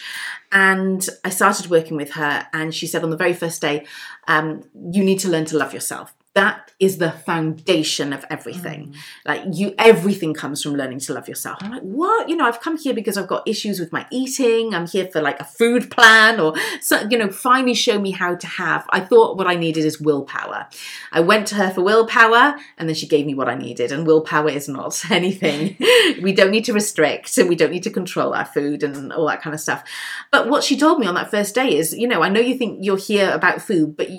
[0.51, 3.86] and I started working with her, and she said on the very first day,
[4.27, 8.89] um, "You need to learn to love yourself." That is the foundation of everything.
[8.89, 8.95] Mm.
[9.26, 11.58] Like you, everything comes from learning to love yourself.
[11.62, 12.30] I'm like, what?
[12.30, 14.76] You know, I've come here because I've got issues with my eating.
[14.76, 18.36] I'm here for like a food plan or so, you know, finally show me how
[18.36, 18.86] to have.
[18.91, 20.67] I thought what I needed is willpower.
[21.12, 23.91] I went to her for willpower and then she gave me what I needed.
[23.91, 25.78] And willpower is not anything.
[26.21, 29.26] we don't need to restrict and we don't need to control our food and all
[29.26, 29.84] that kind of stuff.
[30.32, 32.56] But what she told me on that first day is, you know, I know you
[32.56, 34.10] think you're here about food, but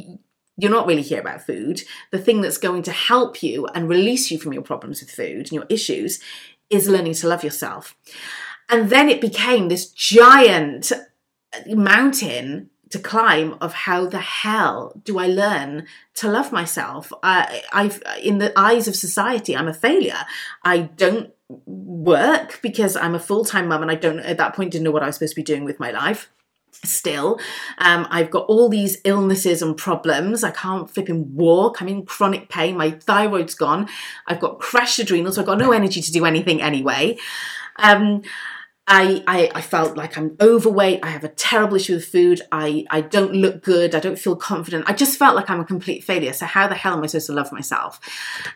[0.58, 1.82] you're not really here about food.
[2.10, 5.46] The thing that's going to help you and release you from your problems with food
[5.46, 6.20] and your issues
[6.68, 7.96] is learning to love yourself.
[8.68, 10.92] And then it became this giant
[11.66, 17.12] mountain to climb of how the hell do I learn to love myself?
[17.22, 20.24] I, I've in the eyes of society, I'm a failure.
[20.64, 21.32] I don't
[21.66, 24.90] work because I'm a full time mum and I don't at that point didn't know
[24.90, 26.30] what I was supposed to be doing with my life
[26.84, 27.38] still.
[27.78, 30.44] Um, I've got all these illnesses and problems.
[30.44, 31.80] I can't flipping walk.
[31.80, 32.76] I'm in chronic pain.
[32.76, 33.88] My thyroid's gone.
[34.26, 37.18] I've got crashed adrenals, I've got no energy to do anything anyway.
[37.76, 38.22] Um,
[38.90, 41.00] I, I, I, felt like I'm overweight.
[41.02, 42.40] I have a terrible issue with food.
[42.50, 43.94] I, I don't look good.
[43.94, 44.88] I don't feel confident.
[44.88, 46.32] I just felt like I'm a complete failure.
[46.32, 48.00] So, how the hell am I supposed to love myself?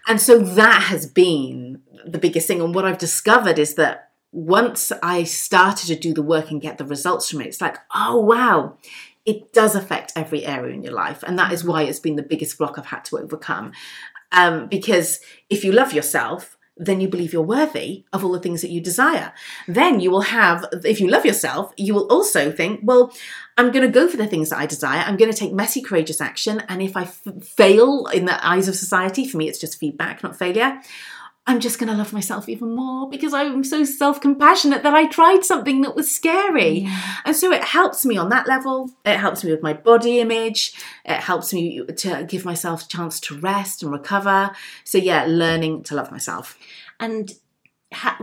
[0.09, 2.63] And so, that has been the biggest thing.
[2.63, 6.79] And what I've discovered is that once I started to do the work and get
[6.79, 8.79] the results from it, it's like, oh wow,
[9.25, 11.23] it does affect every area in your life.
[11.23, 13.73] And that is why it's been the biggest block I've had to overcome.
[14.33, 18.63] Um, because if you love yourself, then you believe you're worthy of all the things
[18.63, 19.33] that you desire.
[19.69, 23.13] Then you will have, if you love yourself, you will also think, well,
[23.59, 25.01] I'm going to go for the things that I desire.
[25.01, 26.63] I'm going to take messy, courageous action.
[26.69, 30.23] And if I f- fail in the eyes of society, for me, it's just feedback,
[30.23, 30.81] not failure.
[31.45, 35.07] I'm just going to love myself even more because I'm so self compassionate that I
[35.07, 36.81] tried something that was scary.
[36.81, 37.15] Yeah.
[37.25, 38.91] And so it helps me on that level.
[39.05, 40.73] It helps me with my body image.
[41.05, 44.53] It helps me to give myself a chance to rest and recover.
[44.85, 46.57] So, yeah, learning to love myself.
[47.01, 47.33] And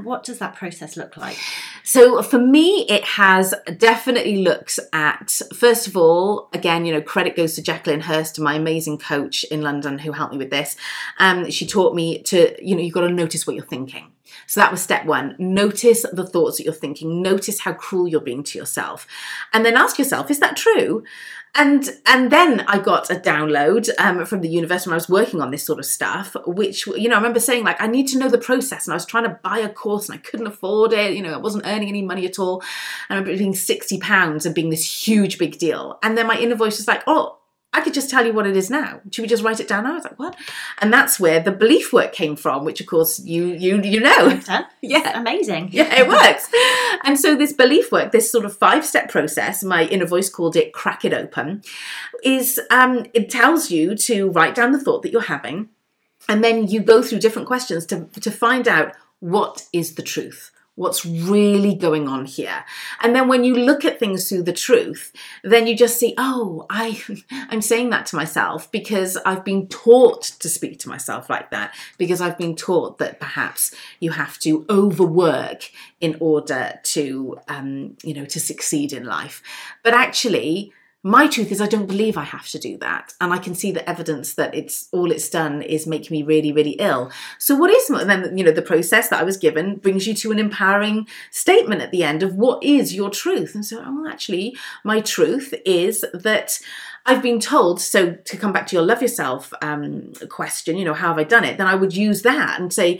[0.03, 1.37] what does that process look like?
[1.83, 7.35] So for me, it has definitely looks at first of all, again, you know, credit
[7.35, 10.75] goes to Jacqueline Hurst, my amazing coach in London, who helped me with this.
[11.19, 14.11] Um, she taught me to, you know, you've got to notice what you're thinking.
[14.47, 15.35] So that was step one.
[15.37, 17.21] Notice the thoughts that you're thinking.
[17.21, 19.07] Notice how cruel you're being to yourself,
[19.53, 21.03] and then ask yourself, is that true?
[21.55, 25.41] and and then I got a download um, from the universe when I was working
[25.41, 28.19] on this sort of stuff, which you know I remember saying like I need to
[28.19, 30.93] know the process, and I was trying to buy a course and I couldn't afford
[30.93, 31.13] it.
[31.13, 32.61] You know, I wasn't earning any money at all.
[33.09, 35.97] And I remember being sixty pounds and being this huge big deal.
[36.03, 37.38] And then my inner voice was like, oh.
[37.71, 38.99] I could just tell you what it is now.
[39.11, 39.91] Should we just write it down now?
[39.91, 40.35] I was like, what?
[40.79, 44.39] And that's where the belief work came from, which of course you you you know.
[44.81, 45.19] yeah.
[45.19, 45.69] Amazing.
[45.79, 46.49] Yeah, it works.
[47.03, 50.73] and so this belief work, this sort of five-step process, my inner voice called it
[50.73, 51.61] crack it open,
[52.23, 55.69] is um, it tells you to write down the thought that you're having,
[56.27, 60.51] and then you go through different questions to, to find out what is the truth
[60.79, 62.63] what's really going on here.
[63.01, 65.11] And then when you look at things through the truth
[65.43, 67.01] then you just see oh i
[67.49, 71.73] i'm saying that to myself because i've been taught to speak to myself like that
[71.97, 75.69] because i've been taught that perhaps you have to overwork
[76.01, 79.41] in order to um, you know to succeed in life.
[79.83, 83.13] But actually my truth is I don't believe I have to do that.
[83.21, 86.51] And I can see the evidence that it's all it's done is make me really,
[86.51, 87.09] really ill.
[87.37, 90.31] So what is then, you know, the process that I was given brings you to
[90.31, 93.55] an empowering statement at the end of what is your truth.
[93.55, 96.59] And so, oh, actually, my truth is that
[97.05, 100.93] I've been told, so to come back to your love yourself um, question, you know,
[100.93, 101.57] how have I done it?
[101.57, 102.99] Then I would use that and say,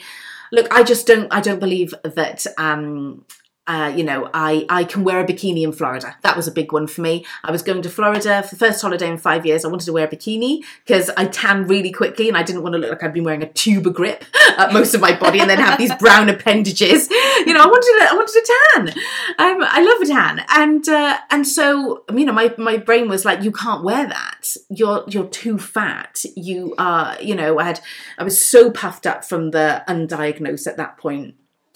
[0.54, 3.26] look, I just don't, I don't believe that um,
[3.70, 6.18] uh, you know, I, I can wear a bikini in Florida.
[6.24, 7.24] That was a big one for me.
[7.44, 9.64] I was going to Florida for the first holiday in five years.
[9.64, 12.74] I wanted to wear a bikini because I tan really quickly and I didn't want
[12.74, 14.24] to look like I'd been wearing a Tubigrip
[14.58, 17.12] at most of my body and then have these brown appendages.
[17.12, 19.04] You know, I wanted a, I wanted a tan.
[19.38, 20.46] Um, I love a tan.
[20.50, 24.48] And uh, and so, you know, my, my brain was like, you can't wear that.
[24.70, 26.24] You're you're too fat.
[26.36, 27.82] You are, you know, I had
[28.18, 31.36] I was so puffed up from the undiagnosed at that point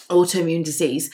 [0.10, 1.10] autoimmune disease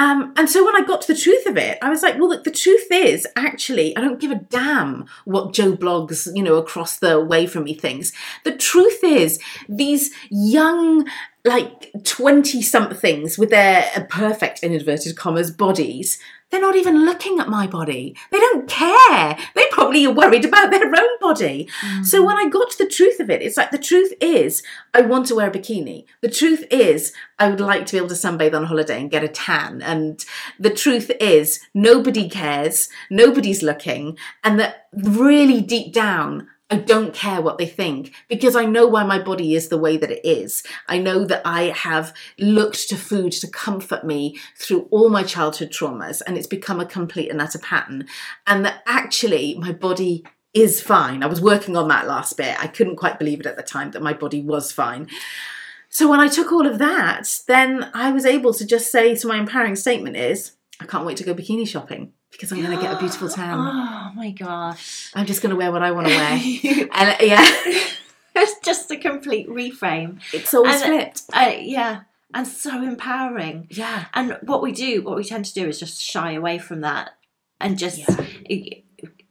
[0.00, 2.30] um, and so when I got to the truth of it, I was like, well,
[2.30, 6.56] look, the truth is actually, I don't give a damn what Joe Bloggs, you know,
[6.56, 8.10] across the way from me thinks.
[8.44, 9.38] The truth is,
[9.68, 11.06] these young,
[11.44, 16.18] like 20 somethings with their perfect, in inverted commas, bodies
[16.50, 18.16] they're not even looking at my body.
[18.30, 19.38] They don't care.
[19.54, 21.68] They probably are worried about their own body.
[21.80, 22.04] Mm.
[22.04, 25.02] So when I got to the truth of it, it's like the truth is I
[25.02, 26.04] want to wear a bikini.
[26.20, 29.24] The truth is I would like to be able to sunbathe on holiday and get
[29.24, 29.80] a tan.
[29.80, 30.24] And
[30.58, 32.88] the truth is nobody cares.
[33.10, 34.18] Nobody's looking.
[34.42, 39.02] And that really deep down, I don't care what they think because I know why
[39.02, 40.62] my body is the way that it is.
[40.86, 45.70] I know that I have looked to food to comfort me through all my childhood
[45.70, 48.06] traumas and it's become a complete and utter pattern.
[48.46, 51.24] And that actually my body is fine.
[51.24, 52.56] I was working on that last bit.
[52.62, 55.08] I couldn't quite believe it at the time that my body was fine.
[55.88, 59.26] So when I took all of that, then I was able to just say to
[59.26, 62.82] my empowering statement is, I can't wait to go bikini shopping because I'm going to
[62.82, 63.58] get a beautiful tan.
[63.58, 65.10] Oh my gosh.
[65.14, 66.32] I'm just going to wear what I want to wear.
[66.92, 67.44] and yeah.
[68.34, 70.20] it's just a complete reframe.
[70.32, 71.22] It's all flipped.
[71.32, 72.02] Uh, yeah.
[72.32, 73.66] And so empowering.
[73.70, 74.06] Yeah.
[74.14, 77.10] And what we do, what we tend to do is just shy away from that
[77.60, 77.98] and just
[78.48, 78.80] yeah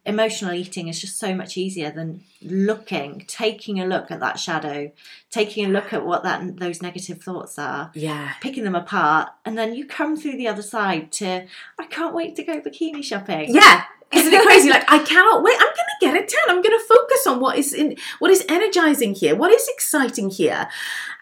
[0.09, 4.91] emotional eating is just so much easier than looking, taking a look at that shadow,
[5.29, 7.91] taking a look at what that those negative thoughts are.
[7.93, 8.33] Yeah.
[8.41, 11.45] Picking them apart and then you come through the other side to
[11.77, 13.53] I can't wait to go bikini shopping.
[13.53, 13.83] Yeah.
[14.11, 14.69] Isn't it crazy?
[14.69, 15.55] like I cannot wait.
[15.55, 16.55] I'm going to get it done.
[16.55, 20.31] I'm going to focus on what is in what is energizing here, what is exciting
[20.31, 20.67] here,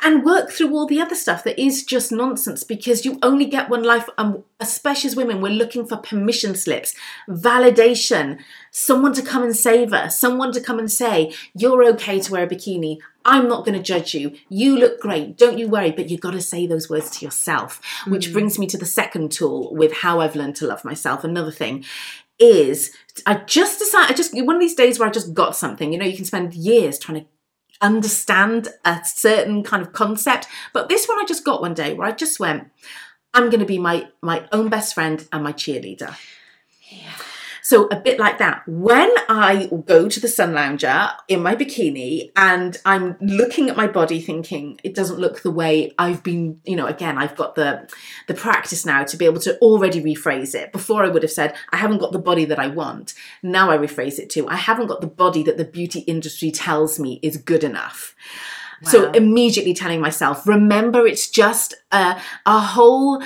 [0.02, 3.70] and work through all the other stuff that is just nonsense because you only get
[3.70, 4.08] one life.
[4.18, 6.96] And especially as women, we're looking for permission slips,
[7.28, 8.40] validation,
[8.72, 12.44] someone to come and save us, someone to come and say you're okay to wear
[12.44, 13.00] a bikini.
[13.26, 14.38] I'm not going to judge you.
[14.48, 15.38] You look great.
[15.38, 15.92] Don't you worry.
[15.92, 18.34] But you've got to say those words to yourself, which mm.
[18.34, 21.26] brings me to the second tool with how I've learned to love myself.
[21.26, 21.84] Another thing
[22.40, 25.92] is I just decided, I just, one of these days where I just got something,
[25.92, 27.28] you know, you can spend years trying to
[27.82, 30.48] understand a certain kind of concept.
[30.74, 32.70] But this one I just got one day where I just went,
[33.34, 36.16] I'm going to be my, my own best friend and my cheerleader.
[37.68, 38.64] So a bit like that.
[38.66, 43.88] When I go to the sun lounger in my bikini and I'm looking at my
[43.88, 47.94] body thinking it doesn't look the way I've been, you know, again, I've got the
[48.28, 50.72] the practice now to be able to already rephrase it.
[50.72, 53.14] Before I would have said, I haven't got the body that I want.
[53.44, 57.02] Now I rephrase it to, I haven't got the body that the beauty industry tells
[57.02, 58.16] me is good enough.
[58.84, 58.92] Wow.
[58.92, 63.22] So immediately telling myself, remember it's just a, a whole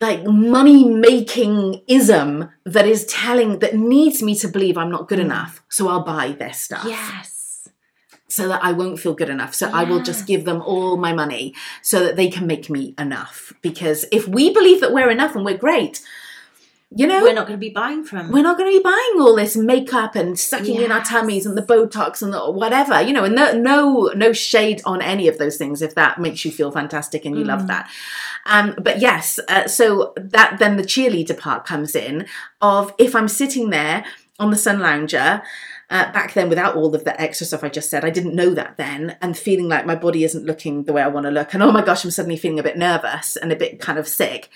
[0.00, 5.18] like money making ism that is telling that needs me to believe I'm not good
[5.18, 5.24] Mm.
[5.24, 5.62] enough.
[5.68, 7.68] So I'll buy their stuff Yes.
[8.28, 9.54] so that I won't feel good enough.
[9.54, 12.94] So I will just give them all my money so that they can make me
[12.98, 13.52] enough.
[13.62, 16.00] Because if we believe that we're enough and we're great,
[16.90, 18.32] you know, We're not going to be buying from.
[18.32, 21.08] we're not going to be buying all this makeup and sucking in our Yes.
[21.10, 25.02] tummies and the Botox and the whatever, you know, and no, no, no shade on
[25.02, 27.66] any of those things if that makes you feel fantastic and you love Mm.
[27.68, 27.90] that.
[28.46, 32.24] Um, but yes, uh, so that then the cheerleader part comes in
[32.62, 34.04] of if I'm sitting there
[34.38, 35.42] on the sun lounger.
[35.90, 38.50] Uh, back then, without all of the extra stuff I just said, I didn't know
[38.50, 41.54] that then, and feeling like my body isn't looking the way I want to look,
[41.54, 44.06] and oh my gosh, I'm suddenly feeling a bit nervous and a bit kind of
[44.06, 44.50] sick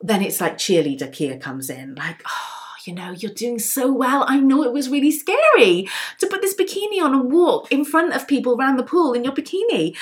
[0.00, 4.24] then it's like cheerleader Kia comes in, like, oh, you know, you're doing so well.
[4.26, 5.86] I know it was really scary
[6.18, 9.22] to put this bikini on and walk in front of people around the pool in
[9.22, 9.94] your bikini.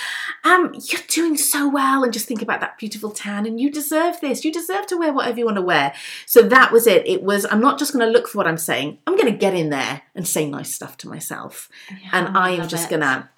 [0.44, 4.20] Um, you're doing so well, and just think about that beautiful tan, and you deserve
[4.20, 4.44] this.
[4.44, 5.92] You deserve to wear whatever you want to wear.
[6.26, 7.06] So that was it.
[7.08, 7.44] It was.
[7.50, 8.98] I'm not just going to look for what I'm saying.
[9.08, 12.50] I'm going to get in there and say nice stuff to myself Yeah, and I
[12.50, 12.90] am just it.
[12.90, 13.28] gonna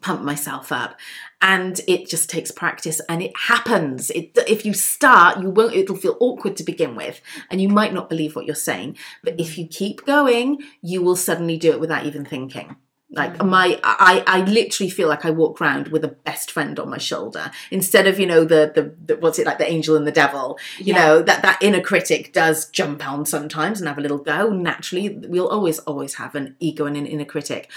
[0.00, 0.96] pump myself up
[1.42, 4.10] and it just takes practice and it happens.
[4.10, 7.20] It, if you start you won't it'll feel awkward to begin with
[7.50, 11.16] and you might not believe what you're saying but if you keep going you will
[11.16, 12.76] suddenly do it without even thinking.
[13.14, 13.48] Like Mm.
[13.50, 16.96] my I, I literally feel like I walk around with a best friend on my
[16.96, 20.12] shoulder instead of you know the, the the what's it like the angel and the
[20.12, 20.58] devil.
[20.78, 21.00] You Yeah.
[21.04, 24.48] know that that inner critic does jump on sometimes and have a little go.
[24.50, 27.70] Naturally we'll always always have an ego and an inner critic.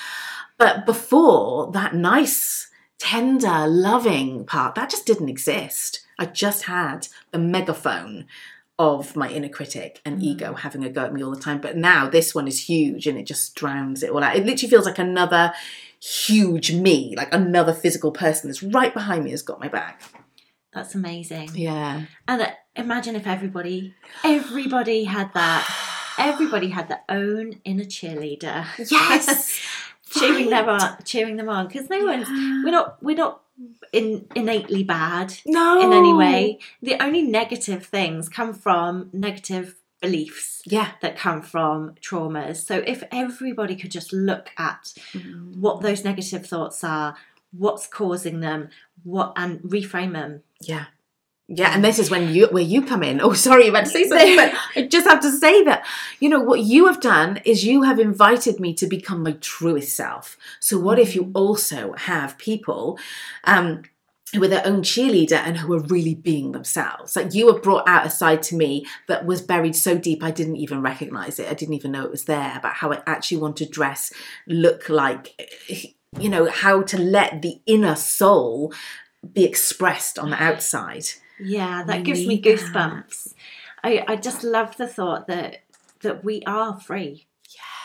[0.58, 2.68] But before that nice
[2.98, 8.26] tender loving part that just didn't exist i just had the megaphone
[8.78, 10.24] of my inner critic and Mm.
[10.24, 13.08] ego having a go at me all the time but now this one is huge
[13.08, 15.54] and it just drowns it all out it literally feels like another
[16.02, 20.02] huge me like another physical person that's right behind me has got my back
[20.74, 21.52] That's amazing.
[21.54, 23.94] yeah And uh, imagine if everybody,
[24.24, 25.64] everybody had that.
[26.18, 28.66] Everybody had their own inner cheerleader.
[28.90, 29.60] yes
[30.20, 32.28] cheering them on, cheering them on, because no one's.
[32.30, 33.02] We're not.
[33.04, 33.42] We're not
[33.94, 36.60] in, innately bad no in any way.
[36.82, 42.58] The only negative things come from negative beliefs yeah that come from traumas.
[42.58, 45.56] So if everybody could just look at Mm.
[45.58, 47.16] what those negative thoughts are,
[47.58, 48.70] what's causing them,
[49.04, 50.44] what and reframe them.
[50.62, 50.86] Yeah.
[51.48, 53.22] Yeah, and this is when you where you come in.
[53.26, 55.86] Oh, sorry, you meant to say something, but I just have to say that
[56.20, 59.96] you know what you have done is you have invited me to become my truest
[59.96, 60.38] self.
[60.60, 62.98] So what if you also have people
[63.44, 63.84] um
[64.34, 67.16] who are their own cheerleader and who are really being themselves?
[67.16, 70.32] Like you have brought out a side to me that was buried so deep I
[70.32, 71.48] didn't even recognize it.
[71.48, 74.12] I didn't even know it was there about how I actually want to dress,
[74.48, 75.40] look like
[76.20, 78.74] you know, how to let the inner soul
[79.34, 81.06] be expressed on the outside.
[81.40, 82.60] Yeah, that We gives me need that.
[82.60, 83.34] goosebumps.
[83.84, 85.62] I, I just love the thought that
[86.02, 87.26] that we are free.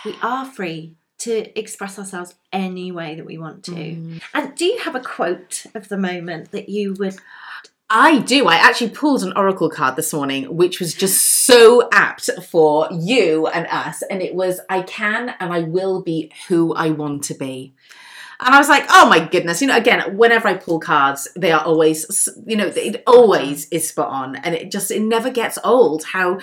[0.04, 3.72] We are free to express ourselves any way that we want to.
[3.72, 4.22] Mm.
[4.34, 7.16] And do you have a quote of the moment that you would
[7.92, 8.46] I do.
[8.46, 13.48] I actually pulled an oracle card this morning, which was just so apt for you
[13.48, 14.02] and us.
[14.02, 17.74] And it was, I can and I will be who I want to be.
[18.40, 19.60] And I was like, oh my goodness.
[19.60, 23.88] You know, again, whenever I pull cards, they are always, you know, it always is
[23.88, 24.36] spot on.
[24.36, 26.38] And it just, it never gets old how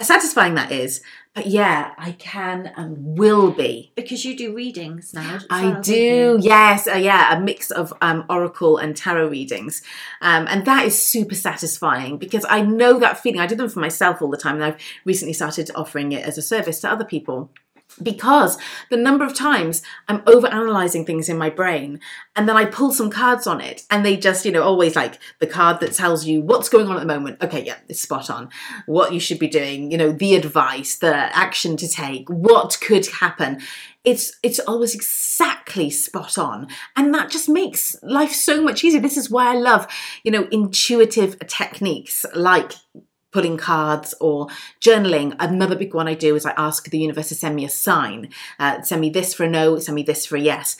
[0.00, 1.02] satisfying that is.
[1.34, 3.92] But yeah, I can and will be.
[3.96, 5.38] because you do readings now.
[5.48, 9.82] I do, yes, uh, yeah, a mix of um, oracle and tarot readings,
[10.20, 13.40] um, and that is super satisfying because I know that feeling.
[13.40, 16.36] I do them for myself all the time, and I've recently started offering it as
[16.36, 17.50] a service to other people.
[18.02, 18.58] Because
[18.90, 22.00] the number of times I'm over analyzing things in my brain
[22.36, 25.18] and then I pull some cards on it and they just, you know, always like
[25.40, 27.42] the card that tells you what's going on at the moment.
[27.42, 28.48] Okay, yeah, it's spot on.
[28.86, 33.06] What you should be doing, you know, the advice, the action to take, what could
[33.06, 33.60] happen
[34.04, 36.66] it's it's always exactly spot on
[36.96, 39.86] and that just makes life so much easier this is why i love
[40.24, 42.72] you know intuitive techniques like
[43.32, 44.46] pulling cards or
[44.80, 47.68] journaling another big one i do is i ask the universe to send me a
[47.68, 48.28] sign
[48.58, 50.76] uh, send me this for a no send me this for a yes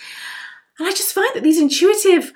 [0.78, 2.32] and i just find that these intuitive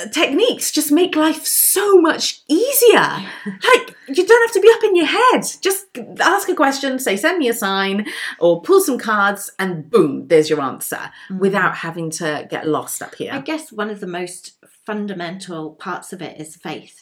[0.00, 2.98] uh, techniques just make life so much easier
[3.46, 5.86] like you don't have to be up in your head just
[6.20, 8.06] ask a question say send me a sign
[8.40, 11.38] or pull some cards and boom there's your answer Mhm.
[11.40, 13.32] without having to get lost up here.
[13.32, 14.52] I guess one of the most
[14.86, 17.01] fundamental parts of it is faith.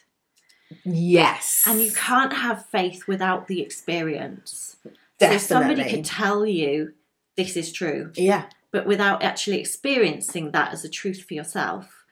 [0.85, 4.77] Yes And you can't have faith without the experience.
[5.21, 6.95] So if somebody could tell you
[7.37, 12.05] this is true, yeah but without actually experiencing that as a truth for yourself,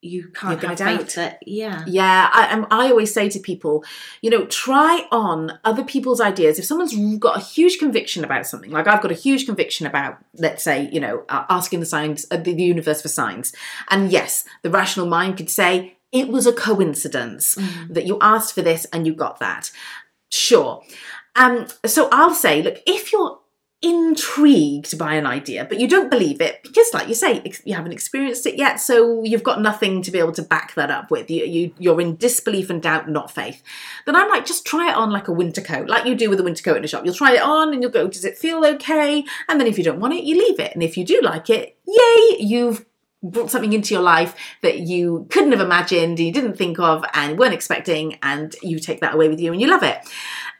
[0.00, 0.98] you can't have doubt.
[0.98, 1.82] faith that yeah.
[1.84, 3.84] Yeah, I, I always say to people,
[4.22, 6.56] you know, try on other people's ideas.
[6.60, 10.18] If someone's got a huge conviction about something, like I've got a huge conviction about,
[10.34, 13.52] let's say, you know, uh, asking the signs, uh, the universe for signs,
[13.90, 17.94] and yes, the rational mind could say it was a coincidence Mm.
[17.94, 19.70] that you asked for this and you got that.
[20.30, 20.82] Sure.
[21.36, 23.38] Um, so I'll say, look, if you're
[23.80, 27.92] intrigued by an idea, but you don't believe it because, like you say, you haven't
[27.92, 31.30] experienced it yet, so you've got nothing to be able to back that up with.
[31.30, 33.62] You, you you're in disbelief and doubt, not faith.
[34.04, 36.40] Then I'm like, just try it on like a winter coat, like you do with
[36.40, 37.04] a winter coat in a shop.
[37.04, 39.24] You'll try it on and you'll go, does it feel okay?
[39.48, 40.74] And then if you don't want it, you leave it.
[40.74, 42.84] And if you do like it, yay, you've
[43.22, 47.38] brought something into your life that you couldn't have imagined, you didn't think of, and
[47.38, 49.98] weren't expecting, and you take that away with you and you love it.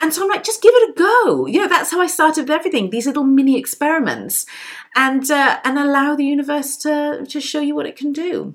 [0.00, 1.46] And so I'm like, just give it a go.
[1.46, 2.90] You know, that's how I started everything.
[2.90, 4.46] These little mini experiments,
[4.94, 8.54] and uh, and allow the universe to to show you what it can do.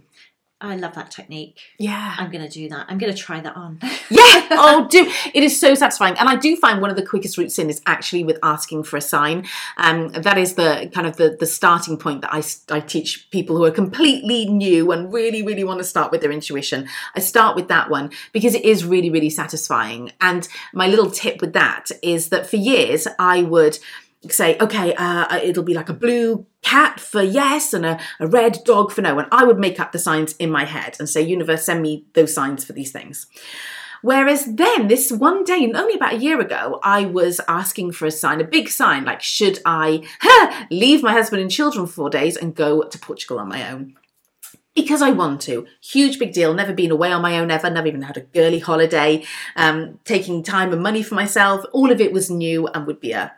[0.63, 1.59] I love that technique.
[1.77, 2.15] Yeah.
[2.17, 2.85] I'm going to do that.
[2.87, 3.79] I'm going to try that on.
[4.09, 4.21] Yeah.
[4.55, 7.57] Oh, do it is so satisfying, and I do find one of the quickest routes
[7.57, 9.45] in is actually with asking for a sign.
[9.77, 13.57] Um, that is the kind of the the starting point that I, I teach people
[13.57, 16.87] who are completely new and really really want to start with their intuition.
[17.15, 20.11] I start with that one because it is really really satisfying.
[20.21, 23.79] And my little tip with that is that for years I would
[24.29, 28.59] say, okay, uh, it'll be like a blue cat for yes and a, a red
[28.65, 29.19] dog for no.
[29.19, 32.05] And I would make up the signs in my head and say, universe, send me
[32.13, 33.27] those signs for these things.
[34.01, 38.11] Whereas then, this one day, only about a year ago, I was asking for a
[38.11, 40.03] sign, a big sign, like, should I
[40.69, 43.95] leave my husband and children for four days and go to Portugal on my own?
[44.75, 45.67] Because I want to.
[45.81, 46.53] Huge big deal.
[46.53, 47.69] Never been away on my own ever.
[47.69, 49.23] Never even had a girly holiday.
[49.55, 51.63] Um, taking time and money for myself.
[51.71, 53.31] All of it was new and would be a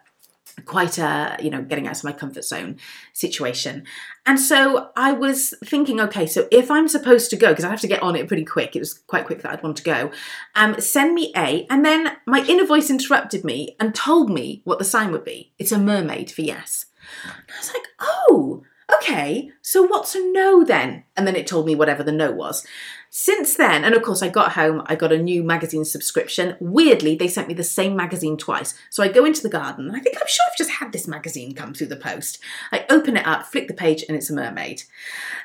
[0.64, 2.78] quite a you know getting out of my comfort zone
[3.14, 3.86] situation.
[4.26, 7.82] And so i was thinking okay so if i'm supposed to go because i have
[7.82, 10.12] to get on it pretty quick it was quite quick that i'd want to go
[10.56, 14.80] um send me a and then my inner voice interrupted me and told me what
[14.80, 15.53] the sign would be.
[15.60, 16.86] It's a mermaid for yes.
[17.24, 19.51] And i was like oh okay.
[19.62, 21.03] So what's a no then?
[21.16, 22.66] And then it told me whatever the no was
[23.10, 26.56] since then, and of course, I got home, I got a new magazine subscription.
[26.60, 28.74] Weirdly, they sent me the same magazine twice.
[28.89, 31.08] So I go into the garden, and I think I'm sure I've just had this
[31.08, 32.39] magazine come through the post.
[32.72, 34.84] I open it up, flick the page, and it's a mermaid.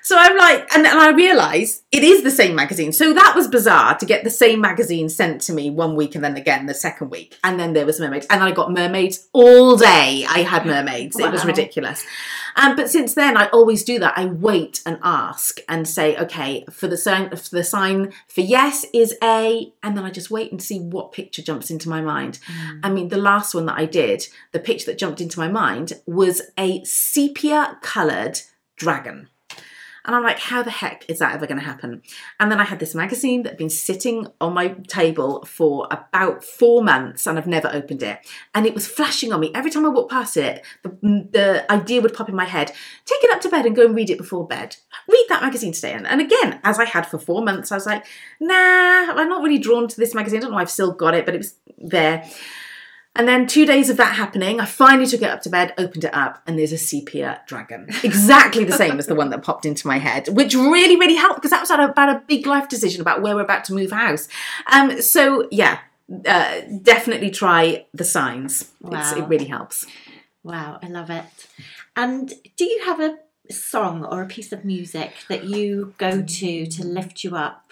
[0.02, 2.92] So I'm like, and, and I realise it is the same magazine.
[2.92, 6.24] So that was bizarre to get the same magazine sent to me one week and
[6.24, 7.38] then again the second week.
[7.44, 8.26] And then there was mermaids.
[8.30, 10.24] And I got mermaids all day.
[10.28, 11.18] I had mermaids.
[11.18, 12.04] It was ridiculous.
[12.56, 14.14] Um, but since then, I always do that.
[14.16, 18.84] I wait and ask and say, okay, for the sign, for the sign for yes
[18.92, 22.38] is A, and then I just wait and see what picture jumps into my mind.
[22.82, 25.94] I mean, the last one that I did, the picture that jumped into my mind
[26.06, 28.40] was a sepia coloured
[28.76, 29.28] dragon.
[30.04, 32.02] And I'm like, how the heck is that ever going to happen?
[32.38, 36.42] And then I had this magazine that had been sitting on my table for about
[36.44, 38.18] four months and I've never opened it.
[38.54, 39.50] And it was flashing on me.
[39.54, 42.72] Every time I walked past it, the, mm, the idea would pop in my head
[43.04, 44.76] take it up to bed and go and read it before bed.
[45.08, 45.92] Read that magazine today.
[45.92, 48.04] And, and again, as I had for four months, I was like,
[48.38, 50.38] nah, I'm not really drawn to this magazine.
[50.38, 52.24] I don't know I've still got it, but it was there.
[53.16, 56.04] And then two days of that happening, I finally took it up to bed, opened
[56.04, 57.88] it up, and there's a sepia dragon.
[58.04, 61.36] Exactly the same as the one that popped into my head, which really, really helped
[61.36, 64.28] because that was about a big life decision about where we're about to move house.
[64.72, 65.80] Um, so yeah,
[66.24, 68.62] uh, definitely try the signs.
[68.62, 69.14] It's, Wow.
[69.16, 69.86] it really helps.
[70.44, 71.24] Wow, I love it.
[71.96, 73.18] And do you have a
[73.52, 77.69] song or a piece of music that you go to to lift you up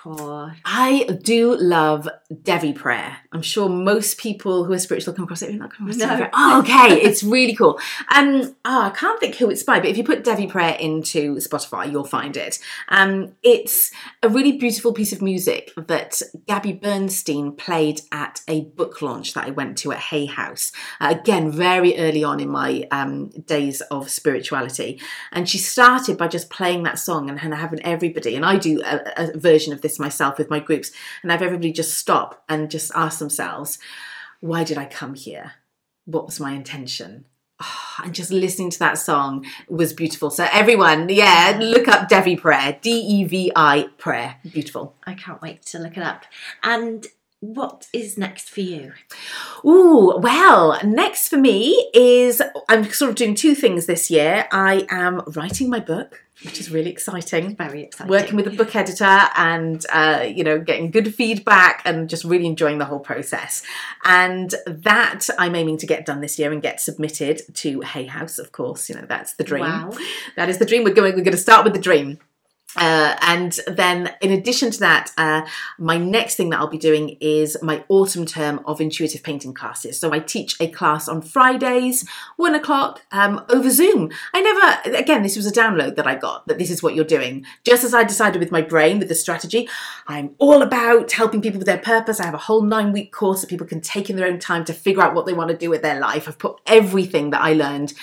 [0.64, 2.08] I do love
[2.42, 3.18] Devi prayer.
[3.32, 5.54] I'm sure most people who are spiritual come across it.
[5.54, 6.28] Not come across No.
[6.32, 7.78] Oh, okay, it's really cool.
[8.14, 11.36] Um, oh, I can't think who it's by, but if you put Devi prayer into
[11.36, 12.58] Spotify, you'll find it.
[12.88, 13.90] Um, it's
[14.22, 19.46] a really beautiful piece of music that Gabby Bernstein played at a book launch that
[19.46, 20.70] I went to at Hay House.
[21.00, 25.00] Uh, again, very early on in my um, days of spirituality,
[25.32, 28.82] and she started by just playing that song and, and having everybody, and I do
[28.82, 30.90] a, a version of this myself with my groups,
[31.22, 33.78] and have everybody just stop and just ask themselves,
[34.40, 35.52] why did I come here?
[36.04, 37.26] What was my intention?
[37.60, 40.30] Ah, and just listening to that song was beautiful.
[40.30, 44.36] So everyone, yeah, look up Devi Prayer, D E V I Prayer.
[44.52, 44.94] Beautiful.
[45.04, 46.24] I can't wait to look it up.
[46.62, 47.06] And
[47.40, 48.92] what is next for you?
[49.64, 54.48] Ooh, well, next for me is I'm sort of doing two things this year.
[54.50, 57.54] I am writing my book, which is really exciting.
[57.54, 58.10] Very exciting.
[58.10, 62.46] Working with a book editor and uh, you know getting good feedback and just really
[62.46, 63.62] enjoying the whole process,
[64.04, 68.38] and that I'm aiming to get done this year and get submitted to Hay House.
[68.38, 69.62] Of course, you know that's the dream.
[69.62, 69.92] Wow.
[70.34, 70.82] That is the dream.
[70.82, 71.14] We're going.
[71.14, 72.18] We're going to start with the dream.
[72.76, 75.46] Uh, and then, in addition to that, uh,
[75.78, 79.98] my next thing that I'll be doing is my autumn term of intuitive painting classes.
[79.98, 82.06] So I teach a class on Fridays,
[82.36, 84.10] one o'clock, um, over Zoom.
[84.34, 87.04] I never, again, this was a download that I got that this is what you're
[87.04, 87.46] doing.
[87.64, 89.68] Just as I decided with my brain, with the strategy,
[90.06, 92.20] I'm all about helping people with their purpose.
[92.20, 94.66] I have a whole nine week course that people can take in their own time
[94.66, 96.28] to figure out what they want to do with their life.
[96.28, 97.94] I've put everything that I learned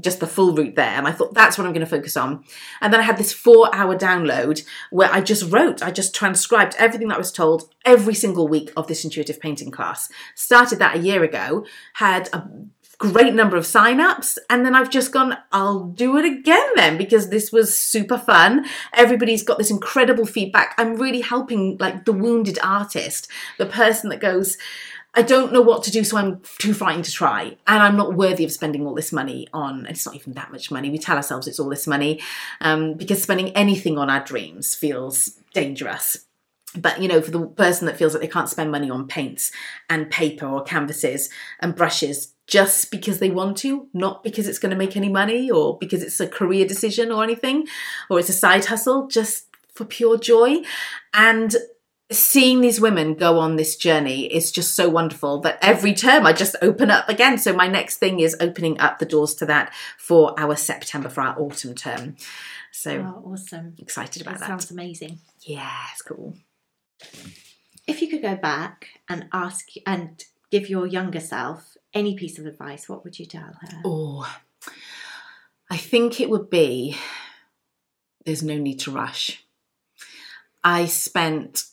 [0.00, 0.86] just the full route there.
[0.86, 2.44] And I thought that's what I'm going to focus on.
[2.80, 6.74] And then I had this four hour download where I just wrote, I just transcribed
[6.78, 10.10] everything that I was told every single week of this intuitive painting class.
[10.34, 12.48] Started that a year ago, had a
[12.98, 17.30] great number of sign-ups and then I've just gone I'll do it again then because
[17.30, 22.60] this was super fun everybody's got this incredible feedback I'm really helping like the wounded
[22.62, 23.26] artist
[23.58, 24.56] the person that goes
[25.14, 27.56] I don't know what to do, so I'm too frightened to try.
[27.66, 30.70] And I'm not worthy of spending all this money on, it's not even that much
[30.70, 30.88] money.
[30.88, 32.20] We tell ourselves it's all this money
[32.62, 36.16] um, because spending anything on our dreams feels dangerous.
[36.74, 39.52] But, you know, for the person that feels like they can't spend money on paints
[39.90, 41.28] and paper or canvases
[41.60, 45.50] and brushes just because they want to, not because it's going to make any money
[45.50, 47.66] or because it's a career decision or anything,
[48.08, 50.62] or it's a side hustle, just for pure joy.
[51.12, 51.54] And
[52.12, 56.32] seeing these women go on this journey is just so wonderful that every term I
[56.32, 57.38] just open up again.
[57.38, 61.22] So my next thing is opening up the doors to that for our September for
[61.22, 62.16] our autumn term.
[62.70, 63.74] So oh, awesome!
[63.78, 64.40] Excited about that.
[64.40, 64.48] that.
[64.48, 65.18] Sounds amazing.
[65.40, 66.34] Yeah, it's cool.
[67.86, 72.46] If you could go back and ask and give your younger self any piece of
[72.46, 73.82] advice, what would you tell her?
[73.84, 74.32] Oh,
[75.70, 76.96] I think it would be
[78.24, 79.44] there's no need to rush.
[80.64, 81.64] I spent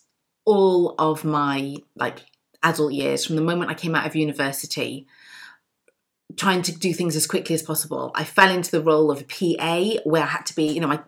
[0.50, 2.26] all of my like
[2.64, 5.08] adult years from the moment I came out of university
[6.38, 8.12] trying to do things as quickly as possible.
[8.14, 10.88] I fell into the role of a PA where I had to be, you know,
[10.88, 11.02] my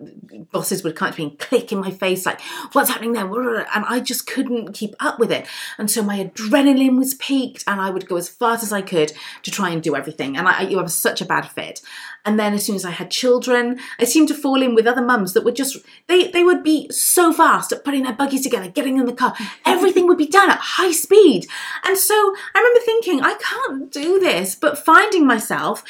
[0.51, 2.41] bosses would come up to me and click in my face, like,
[2.71, 3.25] what's happening there?
[3.73, 5.45] And I just couldn't keep up with it.
[5.77, 9.13] And so my adrenaline was peaked and I would go as fast as I could
[9.43, 10.37] to try and do everything.
[10.37, 11.81] And I, I was such a bad fit.
[12.25, 15.01] And then as soon as I had children, I seemed to fall in with other
[15.01, 18.69] mums that would just, they, they would be so fast at putting their buggies together,
[18.69, 19.35] getting in the car.
[19.65, 21.47] Everything would be done at high speed.
[21.83, 24.77] And so I remember thinking, I can't do this, but
[25.11, 25.83] finding myself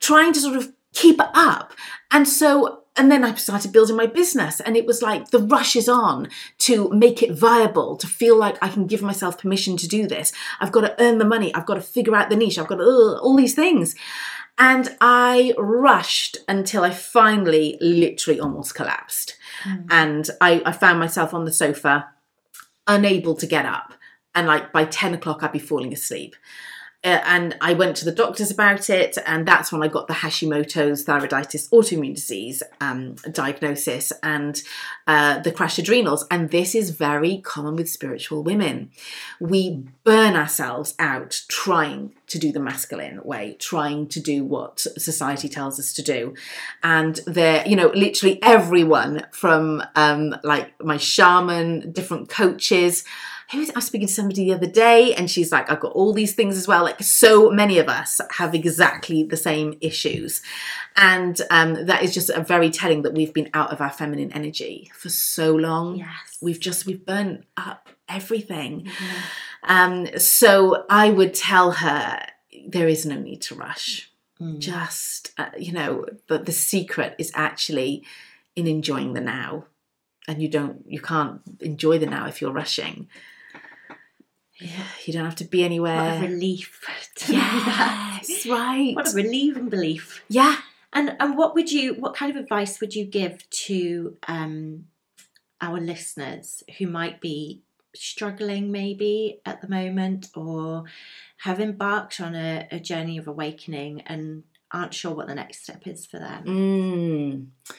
[0.00, 1.72] trying to sort of keep up.
[2.10, 5.74] And so and then I started building my business, and it was like the rush
[5.74, 9.88] is on to make it viable, to feel like I can give myself permission to
[9.88, 10.32] do this.
[10.60, 12.76] I've got to earn the money, I've got to figure out the niche, I've got
[12.76, 13.96] to, uh, all these things.
[14.58, 19.34] And I rushed until I finally literally almost collapsed.
[19.64, 19.86] Mm.
[19.90, 22.10] And I, I found myself on the sofa,
[22.86, 23.94] unable to get up.
[24.36, 26.36] And like by 10 o'clock, I'd be falling asleep.
[27.04, 30.14] Uh, and I went to the doctors about it, and that's when I got the
[30.14, 34.62] Hashimoto's thyroiditis autoimmune disease um, diagnosis and
[35.06, 36.26] uh, the crash adrenals.
[36.30, 38.90] And this is very common with spiritual women.
[39.38, 45.48] We burn ourselves out trying to do the masculine way, trying to do what society
[45.48, 46.34] tells us to do.
[46.82, 53.04] And there, you know, literally everyone from um, like my shaman, different coaches,
[53.52, 56.34] I was speaking to somebody the other day and she's like, I've got all these
[56.34, 56.84] things as well.
[56.84, 60.42] Like so many of us have exactly the same issues.
[60.96, 64.32] And um, that is just a very telling that we've been out of our feminine
[64.32, 65.96] energy for so long.
[65.96, 66.38] Yes.
[66.40, 68.84] We've just, we've burnt up everything.
[68.84, 69.70] Mm-hmm.
[69.70, 72.26] Um, so I would tell her,
[72.66, 74.10] there is no need to rush.
[74.40, 74.58] Mm.
[74.58, 78.04] Just, uh, you know, but the secret is actually
[78.56, 79.66] in enjoying the now
[80.26, 83.08] and you don't you can't enjoy the now if you're rushing
[84.60, 85.96] yeah, you don't have to be anywhere.
[85.96, 86.84] What a relief
[87.16, 88.94] to yes, right.
[88.94, 90.22] What a relieving belief.
[90.28, 90.56] Yeah.
[90.92, 94.84] And and what would you what kind of advice would you give to um
[95.60, 97.62] our listeners who might be
[97.94, 100.84] struggling maybe at the moment or
[101.38, 104.42] have embarked on a, a journey of awakening and
[104.72, 106.44] aren't sure what the next step is for them?
[106.44, 107.74] Mm.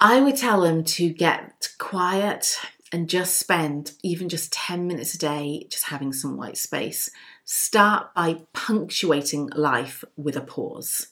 [0.00, 2.58] I would tell them to get quiet
[2.92, 7.10] and just spend even just 10 minutes a day just having some white space.
[7.44, 11.08] Start by punctuating life with a pause.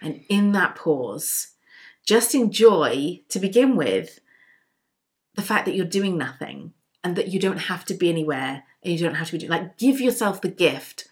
[0.00, 1.54] And in that pause,
[2.06, 4.20] just enjoy to begin with
[5.34, 6.72] the fact that you're doing nothing
[7.04, 9.50] and that you don't have to be anywhere and you don't have to be doing
[9.50, 11.06] like give yourself the gift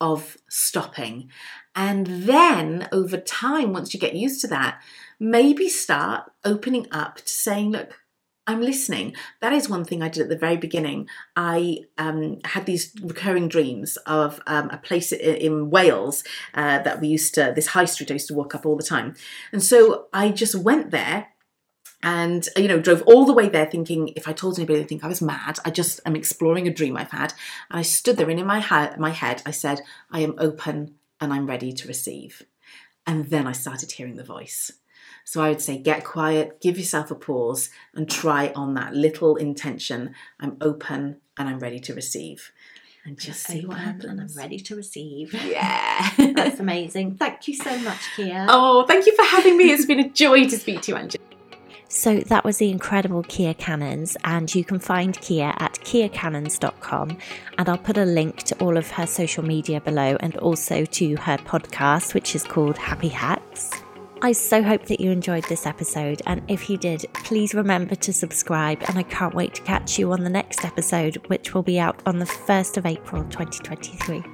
[0.00, 1.30] of stopping.
[1.74, 4.80] And then over time, once you get used to that,
[5.18, 8.00] maybe start opening up to saying, look,
[8.48, 9.14] I'm listening.
[9.40, 11.06] That is one thing I did at the very beginning.
[11.36, 16.24] I um, had these recurring dreams of um, a place in, in Wales
[16.54, 18.82] uh, that we used to, this high street I used to walk up all the
[18.82, 19.14] time.
[19.52, 21.28] And so I just went there
[22.02, 25.02] and you know drove all the way there thinking if i told anybody they'd think
[25.02, 27.34] i was mad i just am exploring a dream i've had
[27.68, 29.80] and i stood there and in my, ha- my head i said
[30.12, 32.44] i am open and i'm ready to receive
[33.04, 34.70] and then i started hearing the voice
[35.28, 39.36] so i would say get quiet give yourself a pause and try on that little
[39.36, 42.50] intention i'm open and i'm ready to receive
[43.04, 44.04] and just see what happens.
[44.04, 45.32] And I'm ready to receive.
[45.32, 47.16] yeah That's amazing.
[47.16, 48.46] Thank you so much, Kia.
[48.48, 51.18] oh thank you for having me it's been a joy to speak to you angie
[51.88, 57.16] So that was the incredible Kia Cannons, and you can find Kia at kiacannons.com.
[57.56, 61.16] And I'll put a link to all of her social media below and also to
[61.16, 63.70] her podcast, which is called Happy Hacks.
[64.20, 68.12] I so hope that you enjoyed this episode, and if you did, please remember to
[68.12, 68.82] subscribe.
[68.88, 72.02] And I can't wait to catch you on the next episode, which will be out
[72.04, 74.24] on the 1st of April 2023.